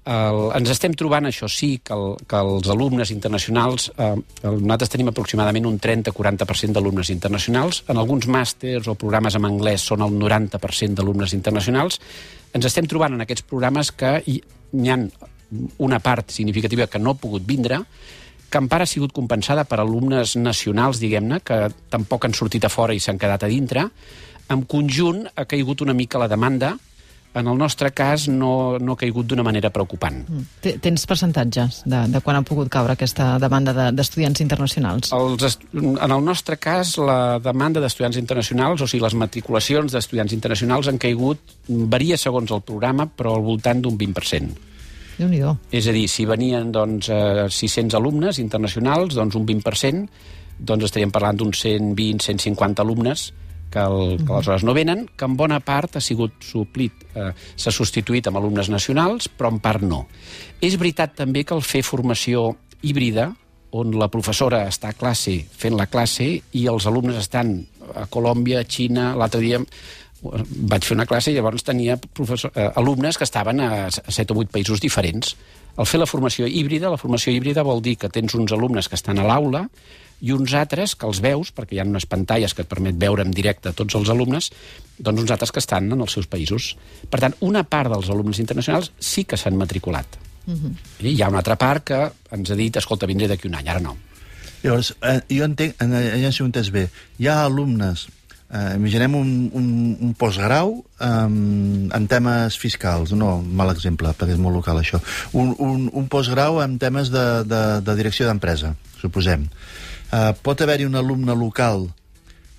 El, 0.07 0.37
ens 0.55 0.69
estem 0.71 0.93
trobant, 0.95 1.25
això 1.27 1.49
sí, 1.51 1.81
que, 1.83 1.95
el, 1.95 2.13
que 2.29 2.39
els 2.39 2.69
alumnes 2.71 3.09
internacionals, 3.11 3.89
eh, 3.99 4.13
nosaltres 4.47 4.93
tenim 4.93 5.11
aproximadament 5.11 5.67
un 5.67 5.79
30-40% 5.83 6.77
d'alumnes 6.77 7.11
internacionals, 7.11 7.81
en 7.91 7.99
alguns 7.99 8.29
màsters 8.31 8.87
o 8.87 8.95
programes 8.95 9.35
en 9.35 9.47
anglès 9.49 9.83
són 9.89 10.05
el 10.05 10.15
90% 10.15 11.01
d'alumnes 11.01 11.35
internacionals, 11.35 11.99
ens 12.55 12.69
estem 12.69 12.87
trobant 12.87 13.17
en 13.17 13.25
aquests 13.25 13.43
programes 13.49 13.91
que 13.91 14.13
hi, 14.31 14.37
hi 14.39 14.93
ha 14.93 15.01
una 15.83 15.99
part 15.99 16.31
significativa 16.31 16.87
que 16.87 17.03
no 17.03 17.11
ha 17.11 17.19
pogut 17.19 17.43
vindre, 17.47 17.81
que 18.47 18.63
en 18.63 18.71
part 18.71 18.85
ha 18.85 18.89
sigut 18.89 19.11
compensada 19.11 19.67
per 19.67 19.81
alumnes 19.83 20.37
nacionals, 20.39 21.01
diguem-ne, 21.03 21.41
que 21.43 21.65
tampoc 21.91 22.25
han 22.25 22.35
sortit 22.37 22.63
a 22.63 22.71
fora 22.71 22.95
i 22.95 23.03
s'han 23.03 23.19
quedat 23.19 23.43
a 23.43 23.51
dintre. 23.51 23.89
En 24.47 24.63
conjunt 24.63 25.25
ha 25.35 25.43
caigut 25.43 25.83
una 25.83 25.95
mica 25.95 26.21
la 26.21 26.31
demanda, 26.31 26.77
en 27.39 27.47
el 27.47 27.57
nostre 27.57 27.91
cas 27.95 28.27
no, 28.27 28.77
no 28.79 28.93
ha 28.93 28.99
caigut 28.99 29.27
d'una 29.29 29.43
manera 29.45 29.69
preocupant. 29.73 30.23
Te- 30.61 30.77
Tens 30.83 31.05
percentatges 31.09 31.81
de, 31.85 32.03
de 32.11 32.21
quan 32.21 32.37
ha 32.39 32.43
pogut 32.47 32.69
caure 32.73 32.93
aquesta 32.97 33.37
demanda 33.39 33.73
de- 33.73 33.91
d'estudiants 33.95 34.41
internacionals? 34.43 35.11
Els 35.13 35.57
en 35.73 36.11
el 36.11 36.23
nostre 36.25 36.57
cas, 36.57 36.95
la 36.97 37.39
demanda 37.39 37.81
d'estudiants 37.83 38.17
internacionals, 38.17 38.81
o 38.81 38.87
sigui, 38.87 39.03
les 39.03 39.13
matriculacions 39.15 39.91
d'estudiants 39.93 40.33
internacionals 40.33 40.87
han 40.91 40.97
caigut, 40.97 41.39
varia 41.67 42.17
segons 42.17 42.51
el 42.51 42.61
programa, 42.61 43.07
però 43.07 43.35
al 43.37 43.45
voltant 43.45 43.81
d'un 43.81 43.97
20%. 43.97 44.63
déu 45.17 45.27
nhi 45.29 45.39
És 45.71 45.87
a 45.87 45.91
dir, 45.91 46.07
si 46.07 46.25
venien 46.25 46.71
doncs, 46.71 47.09
eh, 47.09 47.47
600 47.49 47.95
alumnes 47.97 48.37
internacionals, 48.39 49.15
doncs 49.15 49.35
un 49.35 49.45
20%, 49.47 50.07
doncs 50.59 50.85
estaríem 50.85 51.11
parlant 51.11 51.37
d'uns 51.37 51.57
120, 51.59 52.21
150 52.23 52.81
alumnes 52.81 53.33
que, 53.71 53.79
el, 53.79 54.17
que 54.23 54.31
aleshores 54.31 54.63
no 54.63 54.75
venen, 54.77 55.05
que 55.17 55.27
en 55.27 55.35
bona 55.39 55.59
part 55.63 55.97
ha 55.97 56.03
sigut 56.03 56.37
suplit, 56.45 57.07
eh, 57.15 57.31
s'ha 57.55 57.73
substituït 57.73 58.29
amb 58.29 58.39
alumnes 58.39 58.71
nacionals, 58.73 59.29
però 59.29 59.51
en 59.53 59.59
part 59.63 59.83
no. 59.83 60.05
És 60.61 60.79
veritat 60.79 61.17
també 61.17 61.43
que 61.43 61.55
el 61.57 61.65
fer 61.65 61.83
formació 61.85 62.53
híbrida, 62.81 63.31
on 63.77 63.91
la 63.99 64.07
professora 64.07 64.63
està 64.69 64.93
a 64.93 64.95
classe 64.95 65.41
fent 65.59 65.75
la 65.75 65.89
classe 65.91 66.25
i 66.55 66.61
els 66.71 66.85
alumnes 66.87 67.17
estan 67.19 67.57
a 67.95 68.05
Colòmbia, 68.11 68.61
a 68.63 68.67
Xina, 68.67 69.09
l'altre 69.19 69.41
dia 69.43 69.59
vaig 70.21 70.85
fer 70.85 70.95
una 70.95 71.05
classe 71.05 71.31
i 71.31 71.35
llavors 71.35 71.65
tenia 71.67 71.97
professor, 71.97 72.51
eh, 72.55 72.71
alumnes 72.75 73.17
que 73.17 73.27
estaven 73.27 73.61
a 73.61 73.89
7 73.91 74.33
o 74.33 74.39
8 74.41 74.51
països 74.51 74.81
diferents. 74.81 75.35
Al 75.77 75.85
fer 75.85 75.99
la 76.01 76.09
formació 76.09 76.47
híbrida, 76.47 76.89
la 76.89 76.97
formació 76.97 77.31
híbrida 77.33 77.63
vol 77.63 77.83
dir 77.85 77.97
que 78.01 78.09
tens 78.09 78.33
uns 78.33 78.51
alumnes 78.51 78.89
que 78.89 78.97
estan 78.97 79.19
a 79.19 79.27
l'aula 79.27 79.67
i 80.21 80.33
uns 80.33 80.53
altres 80.57 80.95
que 80.97 81.05
els 81.07 81.21
veus, 81.21 81.51
perquè 81.53 81.77
hi 81.77 81.81
ha 81.81 81.87
unes 81.87 82.07
pantalles 82.09 82.55
que 82.55 82.63
et 82.65 82.69
permet 82.69 82.97
veure 82.97 83.25
en 83.25 83.33
directe 83.33 83.73
tots 83.77 83.97
els 83.99 84.09
alumnes, 84.09 84.49
doncs 84.97 85.25
uns 85.25 85.33
altres 85.33 85.53
que 85.53 85.61
estan 85.61 85.91
en 85.93 86.01
els 86.01 86.17
seus 86.17 86.29
països. 86.29 86.73
Per 87.09 87.21
tant, 87.21 87.37
una 87.45 87.63
part 87.63 87.91
dels 87.93 88.09
alumnes 88.13 88.41
internacionals 88.41 88.91
sí 88.99 89.25
que 89.25 89.37
s'han 89.37 89.57
matriculat. 89.57 90.19
Uh 90.47 90.53
-huh. 90.53 90.73
I 91.03 91.15
hi 91.15 91.21
ha 91.21 91.29
una 91.29 91.37
altra 91.39 91.55
part 91.55 91.83
que 91.83 92.11
ens 92.31 92.51
ha 92.51 92.55
dit, 92.55 92.75
escolta, 92.75 93.05
vindré 93.05 93.27
d'aquí 93.27 93.47
un 93.47 93.55
any, 93.55 93.67
ara 93.67 93.79
no. 93.79 93.97
Llavors, 94.63 94.95
eh, 95.01 95.21
jo 95.29 95.43
entenc, 95.43 95.75
eh, 95.81 96.21
ja 96.21 96.31
si 96.31 96.41
ho 96.41 96.45
entès 96.45 96.71
bé, 96.71 96.89
hi 97.19 97.27
ha 97.27 97.43
alumnes, 97.43 98.07
eh, 98.49 98.75
imaginem 98.75 99.15
un, 99.15 99.49
un, 99.53 99.97
un 100.01 100.13
postgrau 100.13 100.85
eh, 100.99 101.07
en 101.99 102.07
temes 102.07 102.57
fiscals, 102.57 103.11
no, 103.11 103.41
mal 103.41 103.69
exemple, 103.69 104.09
perquè 104.09 104.33
és 104.33 104.41
molt 104.41 104.55
local 104.55 104.77
això, 104.77 104.99
un, 105.33 105.53
un, 105.59 105.89
un 105.93 106.07
postgrau 106.07 106.61
en 106.63 106.77
temes 106.79 107.11
de, 107.13 107.43
de, 107.43 107.81
de 107.81 107.95
direcció 107.95 108.25
d'empresa, 108.25 108.75
suposem. 109.01 109.47
Eh, 110.11 110.33
pot 110.41 110.61
haver-hi 110.61 110.87
un 110.87 110.95
alumne 110.95 111.35
local 111.35 111.87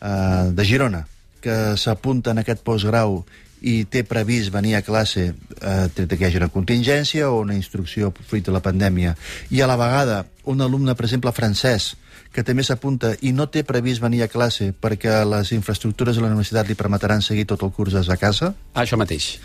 eh, 0.03 0.50
de 0.53 0.65
Girona 0.65 1.06
que 1.41 1.77
s'apunta 1.79 2.35
en 2.35 2.43
aquest 2.43 2.65
postgrau 2.67 3.23
i 3.59 3.83
té 3.91 4.05
previst 4.06 4.53
venir 4.55 4.77
a 4.77 4.83
classe 4.87 5.25
eh, 5.31 5.87
tret 5.95 6.12
que 6.12 6.21
hi 6.21 6.27
hagi 6.29 6.39
una 6.39 6.50
contingència 6.53 7.31
o 7.31 7.41
una 7.41 7.56
instrucció 7.56 8.12
fruit 8.12 8.45
de 8.47 8.55
la 8.55 8.62
pandèmia. 8.62 9.17
I 9.50 9.62
a 9.62 9.71
la 9.71 9.79
vegada 9.81 10.25
un 10.45 10.61
alumne, 10.62 10.95
per 10.95 11.09
exemple, 11.09 11.33
francès 11.33 11.95
que 12.33 12.45
també 12.45 12.62
s'apunta 12.62 13.15
i 13.25 13.33
no 13.33 13.49
té 13.49 13.65
previst 13.65 14.03
venir 14.05 14.23
a 14.23 14.31
classe 14.31 14.71
perquè 14.77 15.23
les 15.25 15.53
infraestructures 15.56 16.19
de 16.19 16.23
la 16.23 16.29
universitat 16.29 16.69
li 16.69 16.77
permetran 16.79 17.25
seguir 17.25 17.49
tot 17.49 17.65
el 17.65 17.73
curs 17.73 17.97
des 17.97 18.06
de 18.06 18.19
casa. 18.21 18.53
Això 18.75 19.00
mateix. 19.00 19.39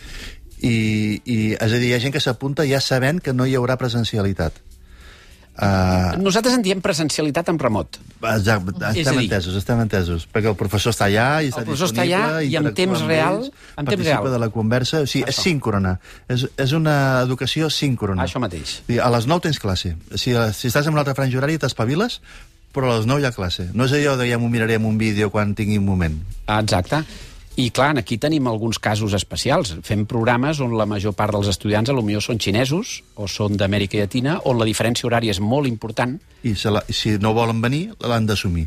i, 0.64 1.22
i 1.26 1.38
és 1.54 1.72
a 1.72 1.80
dir, 1.80 1.90
hi 1.90 1.96
ha 1.96 2.04
gent 2.04 2.14
que 2.14 2.22
s'apunta 2.24 2.68
ja 2.68 2.80
sabent 2.82 3.20
que 3.24 3.34
no 3.34 3.48
hi 3.48 3.56
haurà 3.60 3.76
presencialitat 3.80 4.62
uh, 5.58 6.18
Nosaltres 6.22 6.56
en 6.58 6.62
diem 6.66 6.82
presencialitat 6.82 7.50
en 7.50 7.60
remot. 7.60 8.00
Exacte, 8.24 8.72
És 8.92 8.98
estem 9.04 9.18
dir- 9.20 9.26
entesos, 9.28 9.56
estem 9.60 9.80
entesos, 9.84 10.28
perquè 10.32 10.50
el 10.50 10.56
professor 10.56 10.94
està 10.94 11.06
allà 11.10 11.44
i 11.44 11.50
està 11.52 11.60
El 11.62 11.66
professor 11.68 11.90
està 11.92 12.04
disponible, 12.06 12.38
allà 12.40 12.44
i 12.44 12.56
en 12.56 12.74
temps 12.74 13.02
real- 13.06 13.40
ells, 13.44 13.52
en 13.78 13.86
temps 13.86 14.06
real. 14.06 14.32
de 14.32 14.40
la 14.40 14.50
conversa, 14.50 15.02
o 15.02 15.08
sigui, 15.08 15.26
és 15.28 15.36
Això. 15.38 15.44
síncrona, 15.50 16.00
és, 16.28 16.48
és 16.58 16.72
una 16.72 17.22
educació 17.22 17.70
síncrona. 17.70 18.24
Això 18.24 18.40
mateix. 18.40 18.82
A 19.02 19.10
les 19.10 19.28
9 19.28 19.42
tens 19.42 19.60
classe, 19.60 19.96
si, 20.16 20.34
si 20.54 20.68
estàs 20.72 20.88
en 20.88 20.96
l'altra 20.96 21.14
franja 21.16 21.38
horària 21.38 21.60
t'espaviles, 21.60 22.22
però 22.74 22.90
a 22.92 22.98
les 22.98 23.06
9 23.06 23.22
hi 23.22 23.26
ha 23.26 23.32
classe. 23.32 23.68
No 23.74 23.86
és 23.86 23.92
allò 23.94 24.16
de 24.18 24.26
ja 24.30 24.40
m'ho 24.40 24.50
miraré 24.50 24.76
en 24.80 24.86
un 24.86 24.98
vídeo 24.98 25.30
quan 25.30 25.54
tingui 25.54 25.78
un 25.78 25.86
moment. 25.86 26.16
Ah, 26.48 26.60
Exacte. 26.62 27.04
I 27.56 27.70
clar, 27.70 28.00
aquí 28.00 28.18
tenim 28.18 28.48
alguns 28.50 28.80
casos 28.82 29.14
especials. 29.14 29.76
Fem 29.86 30.08
programes 30.10 30.58
on 30.64 30.72
la 30.74 30.88
major 30.90 31.14
part 31.14 31.36
dels 31.36 31.52
estudiants 31.52 31.92
a 31.92 31.94
lo 31.94 32.02
millor 32.02 32.24
són 32.26 32.40
xinesos 32.42 32.96
o 33.14 33.28
són 33.30 33.60
d'Amèrica 33.60 34.00
Llatina, 34.00 34.40
on 34.50 34.58
la 34.58 34.66
diferència 34.66 35.06
horària 35.06 35.36
és 35.36 35.42
molt 35.42 35.70
important. 35.70 36.16
I 36.42 36.56
se 36.58 36.72
la, 36.74 36.82
si 36.90 37.14
no 37.22 37.36
volen 37.38 37.62
venir, 37.62 37.84
l'han 38.02 38.26
d'assumir. 38.26 38.66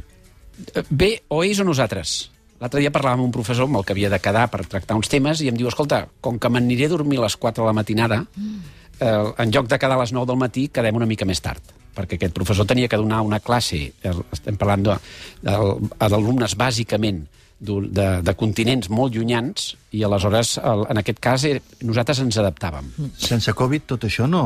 Eh, 0.73 0.85
Bé, 0.89 1.11
o 1.27 1.43
ells 1.43 1.65
o 1.65 1.67
nosaltres. 1.67 2.31
L'altre 2.61 2.81
dia 2.81 2.93
parlàvem 2.95 3.25
amb 3.25 3.27
un 3.27 3.35
professor 3.35 3.67
amb 3.67 3.81
el 3.81 3.85
que 3.85 3.93
havia 3.97 4.11
de 4.13 4.21
quedar 4.23 4.47
per 4.53 4.63
tractar 4.71 4.95
uns 4.97 5.11
temes 5.11 5.43
i 5.43 5.51
em 5.51 5.59
diu, 5.59 5.67
escolta, 5.69 6.05
com 6.23 6.39
que 6.39 6.49
m'aniré 6.49 6.87
a 6.87 6.95
dormir 6.95 7.19
a 7.19 7.27
les 7.27 7.37
4 7.37 7.65
de 7.65 7.67
la 7.67 7.75
matinada, 7.77 8.21
eh, 8.39 9.09
en 9.11 9.51
lloc 9.51 9.67
de 9.67 9.81
quedar 9.83 9.99
a 9.99 10.05
les 10.05 10.15
9 10.15 10.31
del 10.31 10.39
matí, 10.41 10.69
quedem 10.71 11.03
una 11.03 11.11
mica 11.11 11.27
més 11.27 11.43
tard 11.43 11.75
perquè 11.97 12.19
aquest 12.19 12.35
professor 12.37 12.67
tenia 12.69 12.91
que 12.93 12.99
donar 13.01 13.23
una 13.25 13.41
classe, 13.41 13.79
eh, 13.89 14.11
estem 14.37 14.59
parlant 14.61 14.83
d'alumnes 15.41 16.55
bàsicament 16.61 17.23
de, 17.61 18.07
de 18.23 18.35
continents 18.37 18.91
molt 18.93 19.15
llunyans 19.17 19.75
i 19.97 20.03
aleshores 20.05 20.57
el, 20.61 20.85
en 20.93 21.01
aquest 21.01 21.21
cas 21.25 21.45
eh, 21.49 21.61
nosaltres 21.81 22.21
ens 22.21 22.37
adaptàvem. 22.43 22.91
Sense 23.17 23.53
Covid 23.57 23.87
tot 23.95 24.05
això 24.09 24.29
no, 24.29 24.43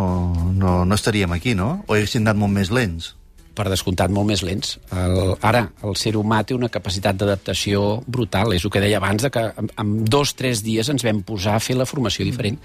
no, 0.55 0.85
no 0.87 0.99
estaríem 0.99 1.33
aquí, 1.35 1.57
no? 1.59 1.81
O 1.89 1.97
haguessin 1.97 2.23
anat 2.27 2.39
molt 2.39 2.55
més 2.55 2.71
lents. 2.71 3.17
per 3.61 3.67
descomptat 3.69 4.13
molt 4.15 4.29
més 4.31 4.41
lents. 4.47 4.77
El, 4.95 5.35
ara, 5.45 5.65
el 5.85 5.97
ser 5.99 6.15
humà 6.17 6.39
té 6.47 6.55
una 6.57 6.71
capacitat 6.73 7.19
d'adaptació 7.19 8.01
brutal. 8.07 8.55
És 8.57 8.65
el 8.65 8.73
que 8.73 8.81
deia 8.81 9.01
abans, 9.03 9.27
de 9.27 9.31
que 9.35 9.43
en, 9.61 9.69
en 9.83 9.91
dos, 10.07 10.33
tres 10.39 10.63
dies 10.65 10.89
ens 10.89 11.05
vam 11.05 11.21
posar 11.27 11.59
a 11.59 11.61
fer 11.61 11.77
la 11.77 11.85
formació 11.85 12.25
diferent. 12.25 12.57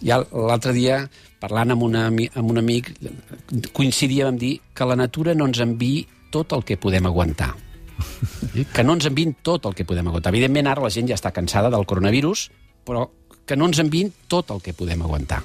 Ja 0.00 0.22
l'altre 0.22 0.72
dia, 0.72 1.02
parlant 1.42 1.74
amb, 1.74 1.84
una, 1.84 2.06
amb 2.08 2.54
un 2.54 2.62
amic, 2.62 2.92
coincidíem 3.76 4.32
en 4.32 4.40
dir 4.40 4.54
que 4.72 4.88
la 4.88 4.96
natura 4.96 5.34
no 5.36 5.50
ens 5.50 5.60
enviï 5.60 6.06
tot 6.32 6.54
el 6.56 6.64
que 6.64 6.78
podem 6.80 7.10
aguantar. 7.10 7.52
Que 8.50 8.82
no 8.82 8.96
ens 8.98 9.06
enviïn 9.06 9.36
tot 9.46 9.68
el 9.68 9.76
que 9.78 9.86
podem 9.86 10.10
aguantar. 10.10 10.32
Evidentment, 10.34 10.68
ara 10.70 10.82
la 10.82 10.90
gent 10.90 11.08
ja 11.10 11.18
està 11.18 11.30
cansada 11.34 11.70
del 11.70 11.86
coronavirus, 11.86 12.48
però 12.86 13.06
que 13.46 13.58
no 13.58 13.70
ens 13.70 13.80
enviïn 13.82 14.12
tot 14.30 14.50
el 14.54 14.62
que 14.64 14.74
podem 14.76 15.02
aguantar. 15.06 15.42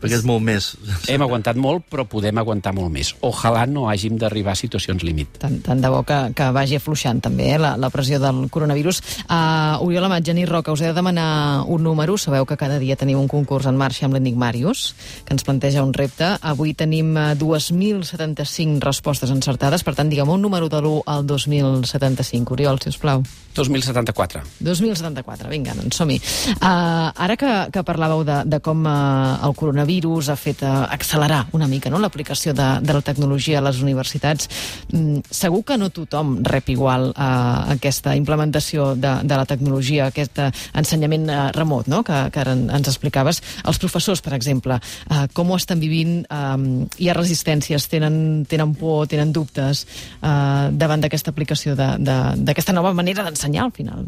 Perquè 0.00 0.18
és 0.18 0.24
molt 0.26 0.42
més... 0.44 0.70
Hem 1.10 1.22
aguantat 1.24 1.58
molt, 1.60 1.84
però 1.90 2.06
podem 2.08 2.40
aguantar 2.40 2.72
molt 2.76 2.92
més. 2.92 3.12
Ojalà 3.26 3.66
no 3.68 3.86
hàgim 3.90 4.16
d'arribar 4.20 4.54
a 4.56 4.58
situacions 4.58 5.04
límit. 5.06 5.36
Tant, 5.42 5.58
tant 5.64 5.82
de 5.82 5.90
bo 5.92 6.02
que, 6.08 6.18
que 6.36 6.48
vagi 6.56 6.78
afluixant 6.80 7.20
també 7.24 7.50
eh, 7.54 7.58
la, 7.60 7.74
la 7.80 7.90
pressió 7.92 8.20
del 8.22 8.46
coronavirus. 8.52 9.02
Uh, 9.26 9.84
Oriol 9.84 10.08
Amat, 10.08 10.24
Genís 10.26 10.48
Roca, 10.48 10.72
us 10.72 10.82
he 10.84 10.90
de 10.90 10.96
demanar 10.96 11.66
un 11.68 11.84
número. 11.84 12.16
Sabeu 12.18 12.48
que 12.48 12.58
cada 12.60 12.80
dia 12.82 12.96
tenim 13.00 13.20
un 13.20 13.28
concurs 13.30 13.68
en 13.68 13.78
marxa 13.80 14.06
amb 14.08 14.16
l'Enigmarius, 14.16 14.94
que 15.26 15.36
ens 15.36 15.46
planteja 15.46 15.84
un 15.84 15.94
repte. 15.96 16.32
Avui 16.40 16.74
tenim 16.74 17.12
uh, 17.16 17.34
2.075 17.38 18.80
respostes 18.84 19.32
encertades, 19.34 19.84
per 19.84 19.96
tant, 19.98 20.10
diguem 20.10 20.32
un 20.32 20.42
número 20.42 20.72
de 20.72 20.80
l'1 20.80 21.04
al 21.06 21.28
2075. 21.28 22.56
Oriol, 22.56 22.80
si 22.80 22.94
us 22.94 23.00
plau. 23.00 23.24
2074. 23.54 24.42
2074, 24.62 25.50
vinga, 25.50 25.74
doncs 25.74 25.98
som-hi. 25.98 26.18
Uh, 26.60 27.10
ara 27.10 27.36
que, 27.38 27.50
que 27.74 27.82
parlàveu 27.86 28.22
de, 28.26 28.36
de 28.46 28.60
com 28.62 28.84
uh, 28.86 29.40
el 29.46 29.54
coronavirus 29.58 30.30
ha 30.30 30.36
fet 30.38 30.62
uh, 30.62 30.86
accelerar 30.86 31.42
una 31.56 31.66
mica 31.70 31.90
no, 31.90 31.98
l'aplicació 31.98 32.54
de, 32.54 32.68
de 32.84 32.94
la 32.94 33.02
tecnologia 33.02 33.58
a 33.58 33.64
les 33.66 33.80
universitats, 33.82 34.48
mm, 34.92 35.26
segur 35.34 35.64
que 35.66 35.78
no 35.80 35.90
tothom 35.94 36.38
rep 36.46 36.70
igual 36.70 37.10
uh, 37.10 37.74
aquesta 37.74 38.14
implementació 38.16 38.94
de, 38.94 39.16
de 39.26 39.40
la 39.40 39.46
tecnologia, 39.50 40.08
aquest 40.08 40.38
uh, 40.38 40.50
ensenyament 40.78 41.26
uh, 41.28 41.40
remot 41.56 41.90
no, 41.90 42.04
que, 42.06 42.22
que 42.30 42.42
ara 42.44 42.54
ens 42.54 42.88
explicaves. 42.88 43.42
Els 43.66 43.82
professors, 43.82 44.22
per 44.22 44.36
exemple, 44.38 44.78
uh, 44.78 45.26
com 45.34 45.50
ho 45.50 45.58
estan 45.58 45.82
vivint? 45.82 46.22
Um, 46.30 46.86
hi 47.02 47.10
ha 47.10 47.18
resistències, 47.18 47.90
tenen, 47.90 48.46
tenen 48.48 48.76
por, 48.78 49.08
tenen 49.10 49.34
dubtes 49.34 49.84
uh, 50.22 50.70
davant 50.70 51.02
d'aquesta 51.02 51.34
aplicació 51.34 51.74
d'aquesta 51.74 52.74
nova 52.76 52.94
manera 52.96 53.24
d'ensenyar 53.26 53.39
ensenyar 53.40 53.64
al 53.64 53.72
final. 53.72 54.04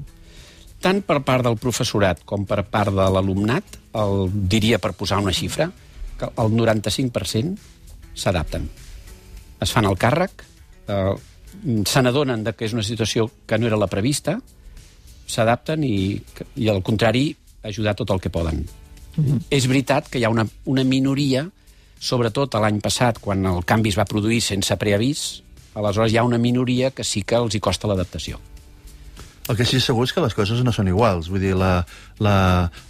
Tant 0.82 1.00
per 1.06 1.22
part 1.24 1.46
del 1.46 1.56
professorat 1.62 2.24
com 2.28 2.44
per 2.44 2.64
part 2.68 2.92
de 2.92 3.08
l'alumnat, 3.14 3.78
el 3.96 4.28
diria 4.32 4.80
per 4.82 4.92
posar 4.98 5.22
una 5.22 5.32
xifra, 5.32 5.70
que 6.18 6.28
el 6.36 6.52
95% 6.52 7.56
s'adapten. 8.14 8.68
Es 9.62 9.72
fan 9.72 9.86
el 9.88 9.96
càrrec, 9.96 10.44
eh, 10.88 11.14
se 11.86 12.02
n'adonen 12.02 12.44
que 12.52 12.66
és 12.66 12.74
una 12.74 12.82
situació 12.82 13.30
que 13.46 13.58
no 13.58 13.68
era 13.68 13.78
la 13.78 13.86
prevista, 13.86 14.40
s'adapten 15.26 15.84
i, 15.86 16.20
i, 16.56 16.68
al 16.68 16.82
contrari, 16.82 17.30
ajudar 17.62 17.94
tot 17.94 18.10
el 18.10 18.20
que 18.20 18.30
poden. 18.30 18.66
Uh 19.16 19.24
-huh. 19.24 19.40
És 19.50 19.66
veritat 19.66 20.08
que 20.08 20.18
hi 20.18 20.24
ha 20.24 20.30
una, 20.30 20.46
una 20.64 20.84
minoria, 20.84 21.48
sobretot 22.00 22.54
l'any 22.54 22.80
passat, 22.80 23.18
quan 23.20 23.46
el 23.46 23.64
canvi 23.64 23.88
es 23.88 23.98
va 23.98 24.04
produir 24.04 24.40
sense 24.40 24.76
preavís, 24.76 25.42
aleshores 25.74 26.12
hi 26.12 26.16
ha 26.16 26.24
una 26.24 26.38
minoria 26.38 26.90
que 26.90 27.04
sí 27.04 27.22
que 27.22 27.36
els 27.36 27.54
hi 27.54 27.60
costa 27.60 27.86
l'adaptació. 27.86 28.40
El 29.50 29.56
que 29.58 29.66
sí 29.66 29.80
segur 29.82 30.04
és 30.06 30.12
que 30.14 30.22
les 30.22 30.36
coses 30.38 30.60
no 30.62 30.70
són 30.74 30.90
iguals. 30.90 31.26
Vull 31.32 31.42
dir, 31.42 31.56
la, 31.58 31.72
la, 32.22 32.36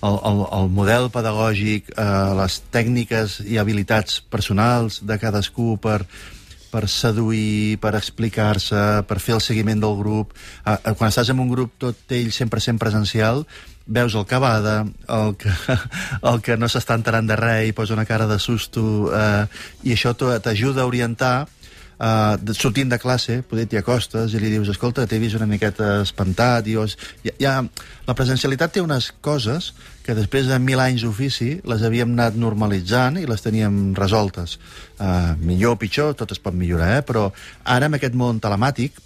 el, 0.04 0.18
el, 0.28 0.42
el 0.58 0.68
model 0.76 1.08
pedagògic, 1.14 1.88
eh, 1.96 2.06
les 2.38 2.58
tècniques 2.74 3.38
i 3.48 3.56
habilitats 3.60 4.20
personals 4.32 5.00
de 5.08 5.16
cadascú 5.22 5.78
per, 5.80 6.02
per 6.72 6.84
seduir, 6.92 7.78
per 7.80 7.94
explicar-se, 7.96 8.82
per 9.08 9.18
fer 9.20 9.38
el 9.38 9.44
seguiment 9.44 9.80
del 9.80 9.96
grup. 9.96 10.36
Eh, 10.66 10.76
eh 10.76 10.94
quan 10.98 11.08
estàs 11.08 11.32
en 11.32 11.40
un 11.40 11.48
grup 11.52 11.72
tot 11.80 12.16
ell 12.20 12.28
sempre 12.36 12.60
sent 12.60 12.80
presencial, 12.80 13.46
veus 13.86 14.14
el 14.14 14.28
que 14.28 14.38
bada, 14.38 14.84
el 15.08 15.34
que, 15.40 15.56
el 16.30 16.44
que 16.44 16.60
no 16.60 16.68
s'està 16.68 17.00
enterant 17.00 17.32
de 17.32 17.40
res 17.40 17.70
i 17.70 17.76
posa 17.76 17.96
una 17.96 18.06
cara 18.06 18.28
de 18.28 18.38
susto, 18.38 19.08
eh, 19.08 19.46
i 19.88 19.96
això 19.96 20.12
t'ajuda 20.14 20.84
a 20.84 20.88
orientar 20.92 21.34
uh, 21.98 22.54
sortint 22.56 22.90
de 22.92 22.98
classe, 23.02 23.40
poder 23.48 23.66
t'hi 23.68 23.80
acostes 23.80 24.34
i 24.34 24.40
li 24.42 24.52
dius, 24.54 24.70
escolta, 24.72 25.06
t'he 25.06 25.20
vist 25.22 25.38
una 25.38 25.48
miqueta 25.50 26.00
espantat, 26.02 26.68
i 26.68 26.76
os... 26.80 26.96
ja, 27.26 27.34
ja, 27.40 27.54
la 28.06 28.16
presencialitat 28.18 28.76
té 28.76 28.82
unes 28.84 29.12
coses 29.24 29.72
que 30.02 30.16
després 30.18 30.48
de 30.50 30.58
mil 30.58 30.80
anys 30.82 31.04
d'ofici 31.06 31.54
les 31.68 31.84
havíem 31.86 32.16
anat 32.16 32.38
normalitzant 32.38 33.20
i 33.20 33.28
les 33.28 33.44
teníem 33.44 33.92
resoltes. 33.98 34.58
Uh, 34.98 35.32
millor 35.42 35.76
o 35.76 35.80
pitjor, 35.80 36.16
tot 36.18 36.34
es 36.34 36.42
pot 36.42 36.56
millorar, 36.56 36.96
eh? 36.98 37.06
però 37.06 37.28
ara 37.62 37.88
amb 37.88 38.00
aquest 38.00 38.18
món 38.18 38.42
telemàtic, 38.42 38.98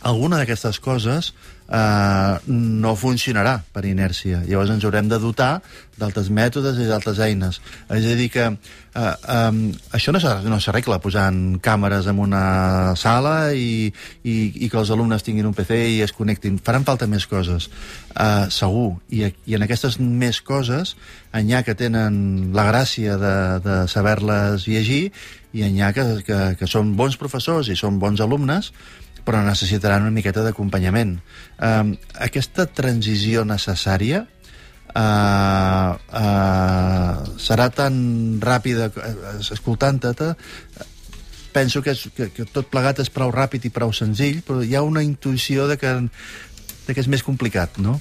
alguna 0.00 0.38
d'aquestes 0.38 0.78
coses 0.78 1.32
eh, 1.68 2.34
no 2.46 2.94
funcionarà 2.96 3.58
per 3.74 3.84
inèrcia. 3.88 4.42
Llavors 4.46 4.70
ens 4.72 4.84
haurem 4.86 5.08
de 5.10 5.18
dotar 5.20 5.58
d'altres 5.98 6.30
mètodes 6.30 6.78
i 6.78 6.86
d'altres 6.88 7.18
eines. 7.24 7.58
És 7.90 8.06
a 8.06 8.16
dir 8.18 8.28
que 8.32 8.46
eh, 8.46 9.02
eh, 9.02 9.58
això 9.98 10.14
no 10.14 10.60
s'arregla 10.60 11.00
posant 11.02 11.58
càmeres 11.64 12.06
en 12.10 12.22
una 12.22 12.94
sala 12.96 13.52
i, 13.52 13.88
i, 14.22 14.36
i 14.54 14.68
que 14.70 14.78
els 14.78 14.92
alumnes 14.94 15.26
tinguin 15.26 15.48
un 15.50 15.56
PC 15.56 15.80
i 15.96 16.02
es 16.06 16.14
connectin. 16.14 16.60
Faran 16.62 16.86
falta 16.86 17.10
més 17.10 17.26
coses, 17.26 17.68
eh, 18.14 18.46
segur. 18.54 18.92
I, 19.10 19.26
I 19.50 19.58
en 19.58 19.66
aquestes 19.66 19.98
més 19.98 20.40
coses 20.40 20.94
n'hi 21.34 21.58
ha 21.58 21.64
que 21.66 21.76
tenen 21.78 22.54
la 22.56 22.68
gràcia 22.70 23.18
de, 23.20 23.34
de 23.64 23.82
saber-les 23.90 24.64
llegir 24.70 25.08
i 25.52 25.64
n'hi 25.64 25.82
ha 25.82 25.92
que, 25.96 26.06
que, 26.24 26.38
que 26.60 26.68
són 26.70 26.94
bons 26.96 27.18
professors 27.20 27.68
i 27.72 27.76
són 27.76 27.98
bons 28.00 28.20
alumnes 28.24 28.72
però 29.28 29.44
necessitaran 29.44 30.06
una 30.06 30.14
miqueta 30.14 30.40
d'acompanyament. 30.40 31.18
Uh, 31.60 31.92
aquesta 32.24 32.64
transició 32.64 33.44
necessària 33.44 34.22
uh, 34.24 35.90
uh, 35.92 37.36
serà 37.36 37.68
tan 37.76 37.98
ràpida, 38.40 38.88
uh, 38.88 39.34
escoltant-te, 39.52 40.30
penso 41.52 41.82
que, 41.84 41.92
és, 41.92 42.06
que, 42.16 42.30
que 42.32 42.46
tot 42.48 42.70
plegat 42.72 43.02
és 43.04 43.12
prou 43.12 43.32
ràpid 43.34 43.68
i 43.68 43.74
prou 43.74 43.92
senzill, 43.92 44.40
però 44.46 44.62
hi 44.64 44.76
ha 44.78 44.84
una 44.86 45.04
intuïció 45.04 45.68
de 45.68 45.76
que, 45.80 45.92
de 46.86 46.94
que 46.96 47.04
és 47.04 47.10
més 47.12 47.24
complicat, 47.26 47.76
no? 47.84 47.98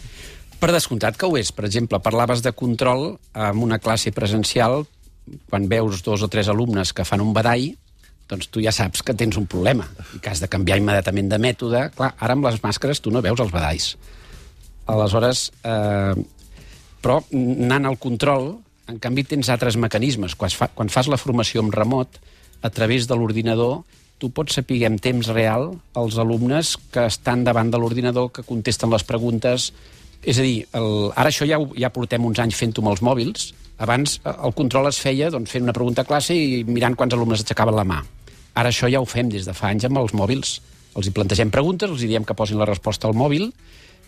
Per 0.57 0.71
descomptat 0.73 1.19
que 1.19 1.27
ho 1.27 1.35
és. 1.37 1.51
Per 1.53 1.67
exemple, 1.67 1.99
parlaves 2.01 2.41
de 2.45 2.53
control 2.55 3.17
en 3.35 3.59
una 3.61 3.77
classe 3.83 4.13
presencial, 4.15 4.85
quan 5.51 5.67
veus 5.69 6.01
dos 6.05 6.23
o 6.23 6.31
tres 6.31 6.47
alumnes 6.49 6.95
que 6.95 7.05
fan 7.05 7.21
un 7.21 7.35
badall, 7.35 7.75
doncs 8.27 8.49
tu 8.51 8.61
ja 8.63 8.73
saps 8.75 9.03
que 9.05 9.15
tens 9.17 9.37
un 9.39 9.47
problema 9.47 9.87
i 10.15 10.19
que 10.19 10.31
has 10.31 10.41
de 10.43 10.49
canviar 10.51 10.79
immediatament 10.81 11.29
de 11.31 11.39
mètode. 11.41 11.83
Clar, 11.95 12.13
ara 12.19 12.35
amb 12.35 12.47
les 12.47 12.59
màscares 12.63 13.01
tu 13.03 13.13
no 13.13 13.23
veus 13.23 13.39
els 13.43 13.53
badalls. 13.53 13.93
Aleshores, 14.87 15.49
eh, 15.63 16.15
però 17.03 17.21
anant 17.33 17.87
al 17.87 17.99
control, 17.99 18.49
en 18.87 18.99
canvi 19.03 19.25
tens 19.27 19.49
altres 19.51 19.77
mecanismes. 19.79 20.35
Quan, 20.35 20.51
fa, 20.51 20.69
quan 20.73 20.91
fas 20.91 21.09
la 21.11 21.19
formació 21.19 21.63
en 21.63 21.71
remot, 21.75 22.19
a 22.61 22.71
través 22.73 23.07
de 23.07 23.15
l'ordinador, 23.15 23.83
tu 24.17 24.31
pots 24.33 24.57
saber 24.57 24.81
en 24.87 24.97
temps 24.97 25.29
real 25.29 25.69
els 25.99 26.17
alumnes 26.17 26.73
que 26.93 27.05
estan 27.05 27.43
davant 27.45 27.69
de 27.71 27.79
l'ordinador, 27.79 28.31
que 28.33 28.47
contesten 28.47 28.91
les 28.93 29.07
preguntes... 29.07 29.71
És 30.23 30.39
a 30.39 30.45
dir, 30.45 30.65
el, 30.77 31.11
ara 31.15 31.31
això 31.31 31.47
ja, 31.47 31.59
ja 31.77 31.93
portem 31.93 32.25
uns 32.25 32.39
anys 32.43 32.57
fent-ho 32.57 32.83
amb 32.83 32.93
els 32.95 33.03
mòbils, 33.05 33.51
abans 33.77 34.17
el 34.33 34.55
control 34.57 34.89
es 34.89 34.99
feia 35.01 35.29
doncs, 35.33 35.51
fent 35.53 35.67
una 35.67 35.75
pregunta 35.75 36.01
a 36.01 36.09
classe 36.09 36.35
i 36.35 36.63
mirant 36.65 36.97
quants 36.97 37.13
alumnes 37.13 37.43
aixecaven 37.43 37.77
la 37.77 37.85
mà. 37.87 38.01
Ara 38.57 38.73
això 38.73 38.89
ja 38.89 39.01
ho 39.01 39.05
fem 39.05 39.29
des 39.29 39.45
de 39.45 39.53
fa 39.53 39.69
anys 39.69 39.85
amb 39.85 40.01
els 40.01 40.15
mòbils. 40.17 40.57
Els 40.97 41.07
hi 41.07 41.13
plantegem 41.13 41.51
preguntes, 41.53 41.91
els 41.91 42.01
hi 42.01 42.09
diem 42.09 42.25
que 42.25 42.35
posin 42.37 42.57
la 42.57 42.65
resposta 42.65 43.05
al 43.07 43.13
mòbil 43.13 43.51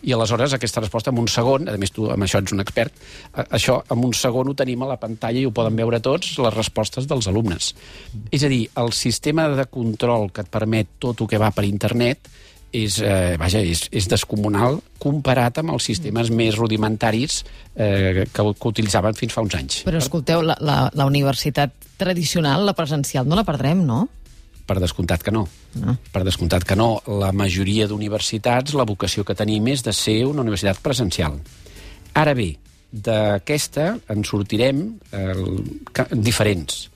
i 0.02 0.14
aleshores 0.16 0.54
aquesta 0.56 0.80
resposta 0.80 1.12
en 1.12 1.18
un 1.20 1.28
segon, 1.28 1.68
a 1.68 1.76
més 1.78 1.92
tu 1.92 2.06
amb 2.10 2.24
això 2.24 2.40
ets 2.40 2.54
un 2.54 2.62
expert, 2.62 2.94
això 3.42 3.80
en 3.92 4.04
un 4.08 4.14
segon 4.16 4.48
ho 4.48 4.54
tenim 4.56 4.82
a 4.82 4.88
la 4.88 4.98
pantalla 5.00 5.38
i 5.38 5.46
ho 5.46 5.52
poden 5.54 5.76
veure 5.76 6.00
tots, 6.00 6.32
les 6.40 6.54
respostes 6.54 7.08
dels 7.10 7.28
alumnes. 7.28 7.74
És 8.32 8.44
a 8.46 8.50
dir, 8.50 8.62
el 8.80 8.94
sistema 8.96 9.48
de 9.52 9.66
control 9.68 10.30
que 10.32 10.46
et 10.46 10.50
permet 10.50 10.96
tot 10.98 11.20
el 11.20 11.28
que 11.28 11.40
va 11.40 11.52
per 11.52 11.66
internet 11.68 12.32
és, 12.72 13.00
eh, 13.02 13.36
vaja, 13.38 13.60
és, 13.60 13.88
és 13.90 14.06
descomunal 14.08 14.80
comparat 15.02 15.58
amb 15.58 15.74
els 15.74 15.86
sistemes 15.90 16.30
més 16.30 16.56
rudimentaris 16.58 17.42
eh, 17.74 18.26
que, 18.30 18.44
que 18.54 18.70
utilitzaven 18.70 19.16
fins 19.18 19.34
fa 19.34 19.44
uns 19.44 19.56
anys. 19.58 19.82
Però 19.86 19.98
escolteu, 19.98 20.42
la, 20.46 20.56
la, 20.60 20.78
la 20.94 21.06
universitat 21.08 21.74
tradicional, 22.00 22.64
la 22.66 22.76
presencial, 22.78 23.26
no 23.28 23.38
la 23.38 23.46
perdrem, 23.48 23.82
no? 23.86 24.06
Per 24.70 24.78
descomptat 24.78 25.24
que 25.26 25.34
no. 25.34 25.48
no. 25.82 25.96
Per 26.14 26.22
descomptat 26.22 26.64
que 26.64 26.78
no. 26.78 27.00
La 27.20 27.32
majoria 27.34 27.88
d'universitats, 27.90 28.76
la 28.78 28.86
vocació 28.86 29.26
que 29.26 29.34
tenim 29.34 29.66
és 29.72 29.82
de 29.82 29.94
ser 29.96 30.20
una 30.28 30.44
universitat 30.44 30.78
presencial. 30.84 31.40
Ara 32.14 32.34
bé, 32.38 32.52
d'aquesta 32.90 33.92
en 34.14 34.24
sortirem 34.26 34.84
eh, 35.10 35.34
diferents. 36.14 36.86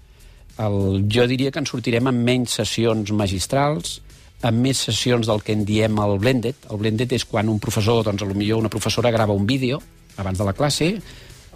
El, 0.63 1.03
jo 1.11 1.27
diria 1.27 1.51
que 1.51 1.59
en 1.63 1.67
sortirem 1.67 2.11
amb 2.11 2.23
menys 2.27 2.59
sessions 2.61 3.11
magistrals, 3.11 3.99
amb 4.45 4.65
més 4.67 4.81
sessions 4.89 5.27
del 5.27 5.43
que 5.43 5.55
en 5.57 5.65
diem 5.65 5.99
el 6.05 6.19
blended. 6.21 6.67
El 6.71 6.81
blended 6.83 7.13
és 7.17 7.25
quan 7.29 7.49
un 7.49 7.61
professor, 7.63 8.03
doncs, 8.05 8.25
potser 8.25 8.57
una 8.57 8.73
professora 8.73 9.13
grava 9.15 9.37
un 9.37 9.47
vídeo 9.47 9.81
abans 10.17 10.39
de 10.39 10.45
la 10.47 10.53
classe, 10.55 10.91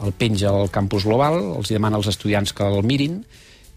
el 0.02 0.14
penja 0.18 0.50
al 0.50 0.70
campus 0.70 1.04
global, 1.04 1.38
els 1.58 1.70
demana 1.70 1.98
als 1.98 2.08
estudiants 2.10 2.54
que 2.54 2.66
el 2.66 2.82
mirin, 2.86 3.20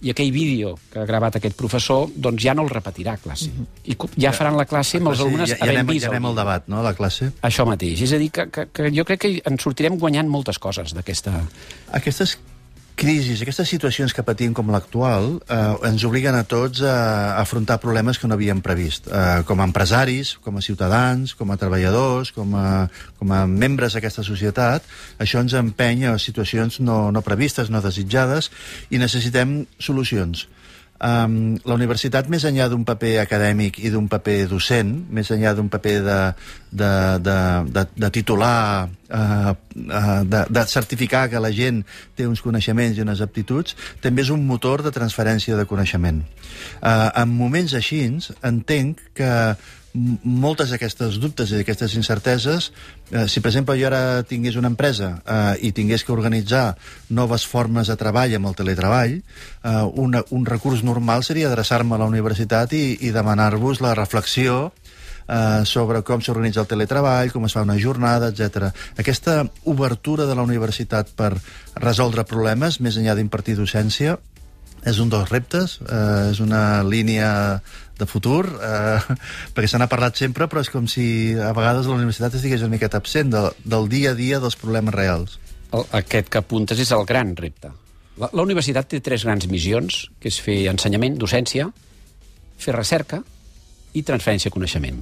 i 0.01 0.09
aquell 0.09 0.31
vídeo 0.33 0.73
que 0.89 1.03
ha 1.03 1.05
gravat 1.05 1.35
aquest 1.37 1.53
professor 1.57 2.07
doncs 2.15 2.41
ja 2.41 2.55
no 2.57 2.63
el 2.65 2.71
repetirà 2.73 3.13
a 3.13 3.21
classe. 3.21 3.51
Mm 3.51 3.67
-hmm. 3.85 4.09
I 4.17 4.21
ja 4.21 4.31
faran 4.33 4.57
la 4.57 4.65
classe 4.65 4.97
amb 4.97 5.09
els 5.09 5.19
alumnes 5.19 5.49
ja, 5.49 5.55
ja 5.55 5.63
havent 5.63 5.77
anem, 5.77 5.93
vist... 5.93 6.05
Ja 6.05 6.09
anem 6.09 6.25
al 6.25 6.35
debat, 6.35 6.67
no?, 6.67 6.79
a 6.79 6.83
la 6.83 6.93
classe. 6.93 7.31
Això 7.41 7.65
mateix. 7.65 8.01
És 8.01 8.13
a 8.13 8.17
dir, 8.17 8.31
que, 8.31 8.49
que, 8.49 8.67
que 8.73 8.89
jo 8.89 9.05
crec 9.05 9.19
que 9.19 9.41
en 9.45 9.59
sortirem 9.59 9.99
guanyant 9.99 10.27
moltes 10.27 10.57
coses 10.57 10.93
d'aquesta... 10.93 11.45
Aquestes 11.91 12.37
crisis, 13.01 13.41
aquestes 13.41 13.65
situacions 13.71 14.13
que 14.13 14.21
patim 14.21 14.53
com 14.53 14.67
l'actual, 14.69 15.39
eh, 15.49 15.87
ens 15.89 16.03
obliguen 16.05 16.35
a 16.37 16.43
tots 16.45 16.83
a, 16.85 17.33
afrontar 17.41 17.79
problemes 17.81 18.19
que 18.21 18.29
no 18.29 18.37
havíem 18.37 18.61
previst. 18.61 19.07
Eh, 19.09 19.41
com 19.49 19.57
a 19.57 19.65
empresaris, 19.65 20.35
com 20.45 20.57
a 20.57 20.61
ciutadans, 20.61 21.33
com 21.33 21.49
a 21.49 21.57
treballadors, 21.57 22.29
com 22.35 22.53
a, 22.53 22.85
com 23.17 23.33
a 23.33 23.47
membres 23.49 23.97
d'aquesta 23.97 24.21
societat, 24.21 24.85
això 25.17 25.41
ens 25.41 25.57
empenya 25.57 26.13
a 26.13 26.21
situacions 26.21 26.77
no, 26.79 27.09
no 27.11 27.25
previstes, 27.25 27.73
no 27.73 27.81
desitjades, 27.81 28.51
i 28.93 29.01
necessitem 29.01 29.63
solucions. 29.81 30.45
Um, 31.01 31.55
la 31.65 31.73
universitat, 31.73 32.27
més 32.29 32.43
enllà 32.45 32.67
d'un 32.69 32.83
paper 32.85 33.15
acadèmic 33.23 33.79
i 33.81 33.89
d'un 33.89 34.05
paper 34.11 34.45
docent, 34.51 34.91
més 35.09 35.31
enllà 35.33 35.55
d'un 35.57 35.69
paper 35.73 35.95
de, 36.05 36.17
de, 36.69 36.91
de, 37.25 37.37
de, 37.73 37.85
de 38.03 38.09
titular, 38.13 38.85
uh, 39.09 39.49
uh, 39.49 40.21
de, 40.21 40.43
de 40.53 40.65
certificar 40.69 41.23
que 41.31 41.41
la 41.41 41.49
gent 41.57 41.81
té 42.13 42.29
uns 42.29 42.45
coneixements 42.45 42.99
i 42.99 43.01
unes 43.01 43.25
aptituds, 43.25 43.73
també 44.03 44.21
és 44.21 44.29
un 44.29 44.45
motor 44.45 44.85
de 44.85 44.93
transferència 44.93 45.57
de 45.57 45.65
coneixement. 45.65 46.21
Uh, 46.83 47.09
en 47.09 47.33
moments 47.33 47.73
així, 47.73 48.03
entenc 48.45 49.01
que 49.17 49.31
moltes 49.93 50.71
d'aquestes 50.71 51.17
dubtes 51.19 51.51
i 51.51 51.59
d'aquestes 51.59 51.95
incerteses, 51.99 52.71
eh, 53.11 53.27
si 53.27 53.41
per 53.41 53.51
exemple 53.51 53.75
jo 53.79 53.89
ara 53.89 54.23
tingués 54.23 54.55
una 54.55 54.71
empresa 54.71 55.17
eh, 55.25 55.67
i 55.67 55.71
tingués 55.75 56.05
que 56.07 56.13
organitzar 56.15 56.77
noves 57.09 57.45
formes 57.47 57.91
de 57.91 57.97
treball 57.99 58.35
amb 58.37 58.51
el 58.51 58.55
teletreball, 58.55 59.17
eh, 59.19 59.75
una, 59.99 60.23
un 60.31 60.45
recurs 60.45 60.85
normal 60.87 61.25
seria 61.27 61.49
adreçar-me 61.51 61.95
a 61.95 62.03
la 62.03 62.09
universitat 62.09 62.73
i, 62.73 62.97
i 63.01 63.11
demanar-vos 63.11 63.81
la 63.83 63.95
reflexió 63.95 64.71
eh, 65.27 65.65
sobre 65.65 66.01
com 66.07 66.21
s'organitza 66.21 66.63
el 66.63 66.71
teletreball, 66.71 67.31
com 67.31 67.45
es 67.47 67.55
fa 67.55 67.65
una 67.67 67.79
jornada, 67.79 68.31
etc. 68.31 68.71
Aquesta 68.99 69.41
obertura 69.65 70.27
de 70.27 70.35
la 70.35 70.45
universitat 70.47 71.11
per 71.15 71.33
resoldre 71.75 72.25
problemes, 72.27 72.79
més 72.79 72.99
enllà 72.99 73.15
d'impartir 73.17 73.57
docència, 73.59 74.17
és 74.87 74.99
un 74.99 75.11
dels 75.11 75.29
reptes, 75.29 75.77
eh, 75.85 76.31
és 76.31 76.39
una 76.41 76.81
línia 76.83 77.61
de 77.97 78.07
futur, 78.09 78.47
eh, 78.49 79.17
perquè 79.53 79.69
se 79.69 79.77
n'ha 79.77 79.89
parlat 79.91 80.17
sempre, 80.17 80.47
però 80.49 80.63
és 80.63 80.71
com 80.73 80.87
si 80.89 81.35
a 81.37 81.51
vegades 81.57 81.89
la 81.89 81.97
universitat 81.99 82.35
estigués 82.37 82.65
una 82.65 82.73
miqueta 82.73 82.97
absent 83.01 83.29
de, 83.33 83.43
del 83.63 83.87
dia 83.91 84.15
a 84.15 84.17
dia 84.17 84.41
dels 84.41 84.57
problemes 84.57 84.95
reals. 84.95 85.37
El, 85.71 85.85
aquest 86.01 86.31
que 86.33 86.41
apuntes 86.41 86.81
és 86.81 86.91
el 86.91 87.05
gran 87.05 87.35
repte. 87.37 87.71
La, 88.17 88.31
la 88.33 88.43
universitat 88.43 88.89
té 88.89 88.99
tres 89.05 89.25
grans 89.27 89.47
missions, 89.47 90.07
que 90.19 90.31
és 90.33 90.41
fer 90.41 90.65
ensenyament, 90.73 91.15
docència, 91.21 91.69
fer 92.61 92.75
recerca 92.75 93.21
i 93.93 94.03
transferència 94.07 94.49
de 94.49 94.57
coneixement. 94.57 94.99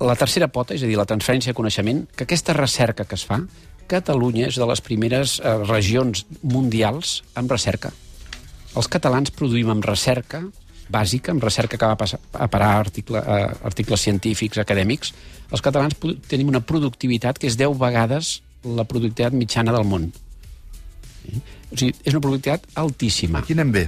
La 0.00 0.14
tercera 0.14 0.48
pota, 0.48 0.76
és 0.76 0.82
a 0.84 0.88
dir, 0.88 0.96
la 0.96 1.08
transferència 1.10 1.52
de 1.52 1.58
coneixement, 1.58 2.04
que 2.14 2.24
aquesta 2.24 2.54
recerca 2.56 3.04
que 3.04 3.18
es 3.18 3.26
fa, 3.26 3.42
Catalunya 3.88 4.50
és 4.50 4.58
de 4.60 4.66
les 4.68 4.82
primeres 4.84 5.38
eh, 5.40 5.54
regions 5.64 6.26
mundials 6.42 7.22
amb 7.40 7.48
recerca 7.54 7.88
els 8.76 8.88
catalans 8.90 9.32
produïm 9.34 9.70
amb 9.72 9.86
recerca 9.86 10.42
bàsica, 10.88 11.32
amb 11.32 11.44
recerca 11.44 11.76
que 11.76 11.88
va 11.88 11.98
passar 12.00 12.18
a 12.32 12.48
parar 12.48 12.70
article, 12.80 13.20
a 13.20 13.52
articles 13.68 14.00
científics, 14.00 14.58
acadèmics, 14.60 15.12
els 15.52 15.64
catalans 15.64 15.96
tenim 16.28 16.48
una 16.48 16.64
productivitat 16.64 17.38
que 17.38 17.48
és 17.48 17.58
10 17.60 17.76
vegades 17.80 18.38
la 18.64 18.84
productivitat 18.88 19.36
mitjana 19.36 19.74
del 19.76 19.86
món. 19.88 20.08
O 21.28 21.76
sigui, 21.76 21.92
és 22.04 22.14
una 22.14 22.24
productivitat 22.24 22.64
altíssima. 22.80 23.42
Aquí 23.44 23.56
anem 23.56 23.72
bé. 23.74 23.86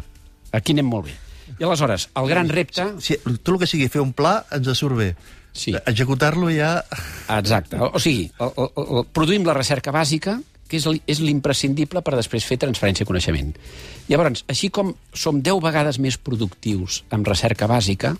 Aquí 0.52 0.76
anem 0.76 0.88
molt 0.92 1.08
bé. 1.08 1.16
I 1.58 1.66
aleshores, 1.66 2.08
el 2.16 2.28
gran 2.28 2.48
repte... 2.48 2.86
Si, 3.04 3.16
tot 3.24 3.54
el 3.54 3.60
que 3.62 3.68
sigui 3.68 3.88
fer 3.92 4.02
un 4.04 4.12
pla 4.16 4.38
ens 4.56 4.70
surt 4.78 4.96
bé. 4.96 5.10
Sí. 5.52 5.74
Executar-lo 5.74 6.50
ja... 6.54 6.76
Exacte. 7.36 7.80
O, 7.80 7.90
o 7.96 8.02
sigui, 8.02 8.28
el, 8.38 8.52
el, 8.54 8.70
el, 8.84 9.08
produïm 9.12 9.44
la 9.48 9.56
recerca 9.56 9.92
bàsica, 9.94 10.38
que 10.70 10.78
és, 10.78 11.20
l'imprescindible 11.20 12.02
per 12.06 12.14
després 12.14 12.46
fer 12.46 12.60
transferència 12.62 13.04
de 13.04 13.10
coneixement. 13.10 13.50
Llavors, 14.10 14.44
així 14.50 14.70
com 14.70 14.94
som 15.12 15.42
10 15.42 15.58
vegades 15.64 15.98
més 15.98 16.18
productius 16.18 17.02
amb 17.10 17.26
recerca 17.26 17.68
bàsica, 17.70 18.14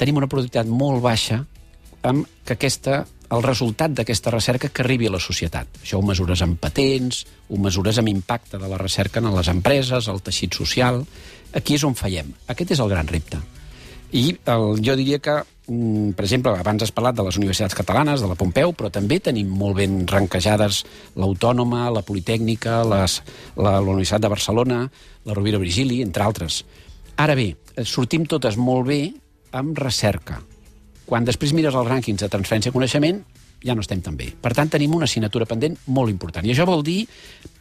tenim 0.00 0.18
una 0.18 0.28
productivitat 0.30 0.68
molt 0.68 1.02
baixa 1.04 1.44
amb 2.02 2.26
que 2.44 2.56
aquesta, 2.56 3.04
el 3.30 3.44
resultat 3.44 3.94
d'aquesta 3.94 4.32
recerca 4.34 4.72
que 4.72 4.82
arribi 4.82 5.06
a 5.06 5.14
la 5.14 5.22
societat. 5.22 5.82
Això 5.84 6.00
ho 6.00 6.06
mesures 6.06 6.42
amb 6.42 6.58
patents, 6.58 7.22
ho 7.48 7.60
mesures 7.60 8.00
amb 8.00 8.10
impacte 8.10 8.58
de 8.58 8.70
la 8.70 8.80
recerca 8.80 9.20
en 9.22 9.30
les 9.36 9.52
empreses, 9.52 10.08
el 10.08 10.24
teixit 10.26 10.58
social... 10.64 11.04
Aquí 11.50 11.74
és 11.74 11.82
on 11.82 11.96
fallem. 11.98 12.28
Aquest 12.52 12.76
és 12.76 12.78
el 12.78 12.86
gran 12.92 13.08
repte. 13.10 13.40
I 14.12 14.34
el, 14.50 14.80
jo 14.84 14.96
diria 14.98 15.20
que 15.22 15.40
Mm, 15.70 16.16
per 16.18 16.24
exemple, 16.24 16.50
abans 16.58 16.82
has 16.82 16.90
parlat 16.90 17.14
de 17.14 17.22
les 17.22 17.36
universitats 17.38 17.76
catalanes, 17.78 18.18
de 18.18 18.26
la 18.26 18.34
Pompeu, 18.34 18.72
però 18.74 18.88
també 18.90 19.20
tenim 19.22 19.52
molt 19.54 19.76
ben 19.78 20.00
ranquejades 20.10 20.82
l'Autònoma, 21.14 21.84
la 21.94 22.02
Politècnica, 22.02 22.80
les, 22.90 23.20
la, 23.54 23.76
la 23.78 23.92
Universitat 23.92 24.24
de 24.24 24.32
Barcelona, 24.32 24.80
la 25.28 25.36
Rovira 25.36 25.60
Virgili, 25.62 26.00
entre 26.02 26.26
altres. 26.26 26.64
Ara 27.22 27.36
bé, 27.38 27.52
eh, 27.76 27.84
sortim 27.86 28.26
totes 28.26 28.58
molt 28.58 28.88
bé 28.88 28.98
amb 29.54 29.78
recerca. 29.78 30.40
Quan 31.06 31.28
després 31.28 31.54
mires 31.54 31.78
els 31.78 31.86
rànquings 31.86 32.24
de 32.24 32.30
transferència 32.32 32.72
de 32.72 32.78
coneixement, 32.80 33.22
ja 33.64 33.76
no 33.76 33.84
estem 33.84 34.00
tan 34.02 34.16
bé. 34.16 34.30
Per 34.40 34.52
tant, 34.56 34.70
tenim 34.72 34.94
una 34.96 35.08
assignatura 35.08 35.46
pendent 35.48 35.76
molt 35.92 36.12
important. 36.12 36.46
I 36.46 36.54
això 36.54 36.66
vol 36.68 36.84
dir 36.86 37.04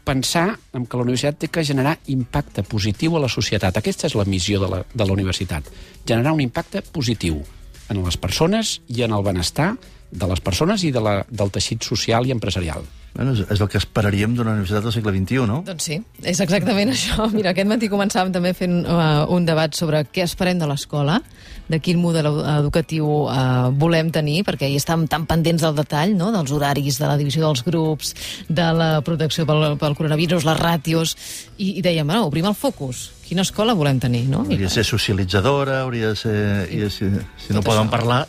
pensar 0.07 0.47
en 0.73 0.87
que 0.87 0.97
la 0.97 1.05
universitat 1.05 1.37
té 1.43 1.51
que 1.53 1.63
generar 1.65 1.97
impacte 2.09 2.63
positiu 2.63 3.17
a 3.17 3.23
la 3.23 3.29
societat. 3.29 3.77
Aquesta 3.77 4.07
és 4.07 4.17
la 4.17 4.25
missió 4.25 4.61
de 4.63 4.69
la, 4.71 4.83
de 4.93 5.05
la 5.05 5.15
universitat, 5.15 5.67
generar 6.07 6.33
un 6.33 6.41
impacte 6.41 6.81
positiu 6.81 7.41
en 7.89 8.03
les 8.05 8.17
persones 8.17 8.79
i 8.87 9.03
en 9.03 9.13
el 9.13 9.25
benestar 9.25 9.73
de 10.09 10.29
les 10.29 10.41
persones 10.41 10.83
i 10.83 10.93
de 10.93 11.01
la, 11.03 11.19
del 11.29 11.51
teixit 11.53 11.85
social 11.85 12.25
i 12.25 12.33
empresarial. 12.33 12.85
Bueno, 13.13 13.33
és, 13.33 13.41
és 13.49 13.61
el 13.61 13.69
que 13.69 13.79
esperaríem 13.81 14.35
d'una 14.37 14.53
universitat 14.55 14.85
del 14.85 14.93
segle 14.93 15.13
XXI, 15.15 15.45
no? 15.49 15.59
Doncs 15.67 15.89
sí, 15.89 15.99
és 16.23 16.41
exactament 16.41 16.91
això. 16.95 17.27
Mira, 17.33 17.53
aquest 17.53 17.69
matí 17.69 17.89
començàvem 17.91 18.33
també 18.33 18.53
fent 18.57 18.81
uh, 18.85 19.25
un 19.33 19.45
debat 19.49 19.75
sobre 19.77 20.03
què 20.07 20.25
esperem 20.25 20.61
de 20.61 20.69
l'escola, 20.69 21.19
de 21.69 21.79
quin 21.83 21.99
model 22.01 22.31
educatiu 22.57 23.05
uh, 23.27 23.69
volem 23.77 24.09
tenir, 24.13 24.41
perquè 24.47 24.67
hi 24.69 24.79
estem 24.79 25.05
tan 25.09 25.27
pendents 25.29 25.63
del 25.65 25.77
detall, 25.77 26.15
no?, 26.17 26.31
dels 26.33 26.51
horaris, 26.55 26.97
de 26.99 27.07
la 27.07 27.17
divisió 27.19 27.45
dels 27.45 27.63
grups, 27.67 28.15
de 28.49 28.67
la 28.75 28.89
protecció 29.05 29.45
pel, 29.49 29.77
pel 29.79 29.97
coronavirus, 29.97 30.47
les 30.49 30.59
ràtios, 30.59 31.15
i, 31.57 31.77
i 31.77 31.85
dèiem, 31.85 32.09
no, 32.09 32.25
obrim 32.27 32.49
el 32.49 32.57
focus, 32.57 33.09
quina 33.29 33.45
escola 33.45 33.75
volem 33.77 34.01
tenir, 34.01 34.25
no? 34.31 34.41
Hauria 34.47 34.65
de 34.65 34.73
ser 34.73 34.85
socialitzadora, 34.87 35.83
hauria 35.83 36.13
de 36.13 36.17
ser... 36.17 36.37
I, 36.73 36.87
si, 36.89 37.09
si 37.37 37.53
no 37.53 37.61
poden 37.61 37.85
això. 37.85 37.93
parlar... 37.93 38.23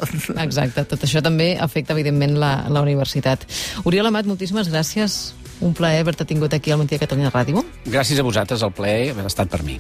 Exacte, 0.45 0.85
tot 0.93 1.09
això 1.09 1.25
també 1.25 1.55
afecta, 1.57 1.97
evidentment, 1.97 2.37
la, 2.41 2.53
la 2.69 2.85
universitat. 2.85 3.49
Oriol 3.89 4.13
Amat, 4.13 4.29
moltíssimes 4.29 4.69
gràcies. 4.69 5.21
Un 5.61 5.75
plaer 5.77 6.01
haver-te 6.01 6.25
tingut 6.25 6.55
aquí 6.57 6.73
al 6.73 6.79
Montí 6.81 6.97
de 6.97 7.03
Catalunya 7.03 7.31
Ràdio. 7.33 7.63
Gràcies 7.85 8.21
a 8.21 8.25
vosaltres, 8.25 8.63
el 8.65 8.73
plaer 8.73 9.13
ha 9.13 9.27
estat 9.29 9.51
per 9.53 9.63
mi. 9.67 9.77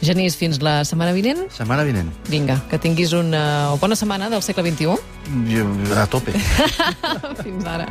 Genís, 0.00 0.36
fins 0.40 0.62
la 0.64 0.80
setmana 0.88 1.12
vinent. 1.12 1.44
Setmana 1.52 1.84
vinent. 1.84 2.08
Vinga, 2.32 2.56
que 2.70 2.80
tinguis 2.80 3.12
una 3.12 3.76
bona 3.80 3.98
setmana 4.00 4.30
del 4.32 4.42
segle 4.42 4.64
XXI. 4.70 4.96
Jo, 5.52 5.68
a 5.96 6.06
tope. 6.08 6.32
fins 7.44 7.68
ara. 7.68 7.90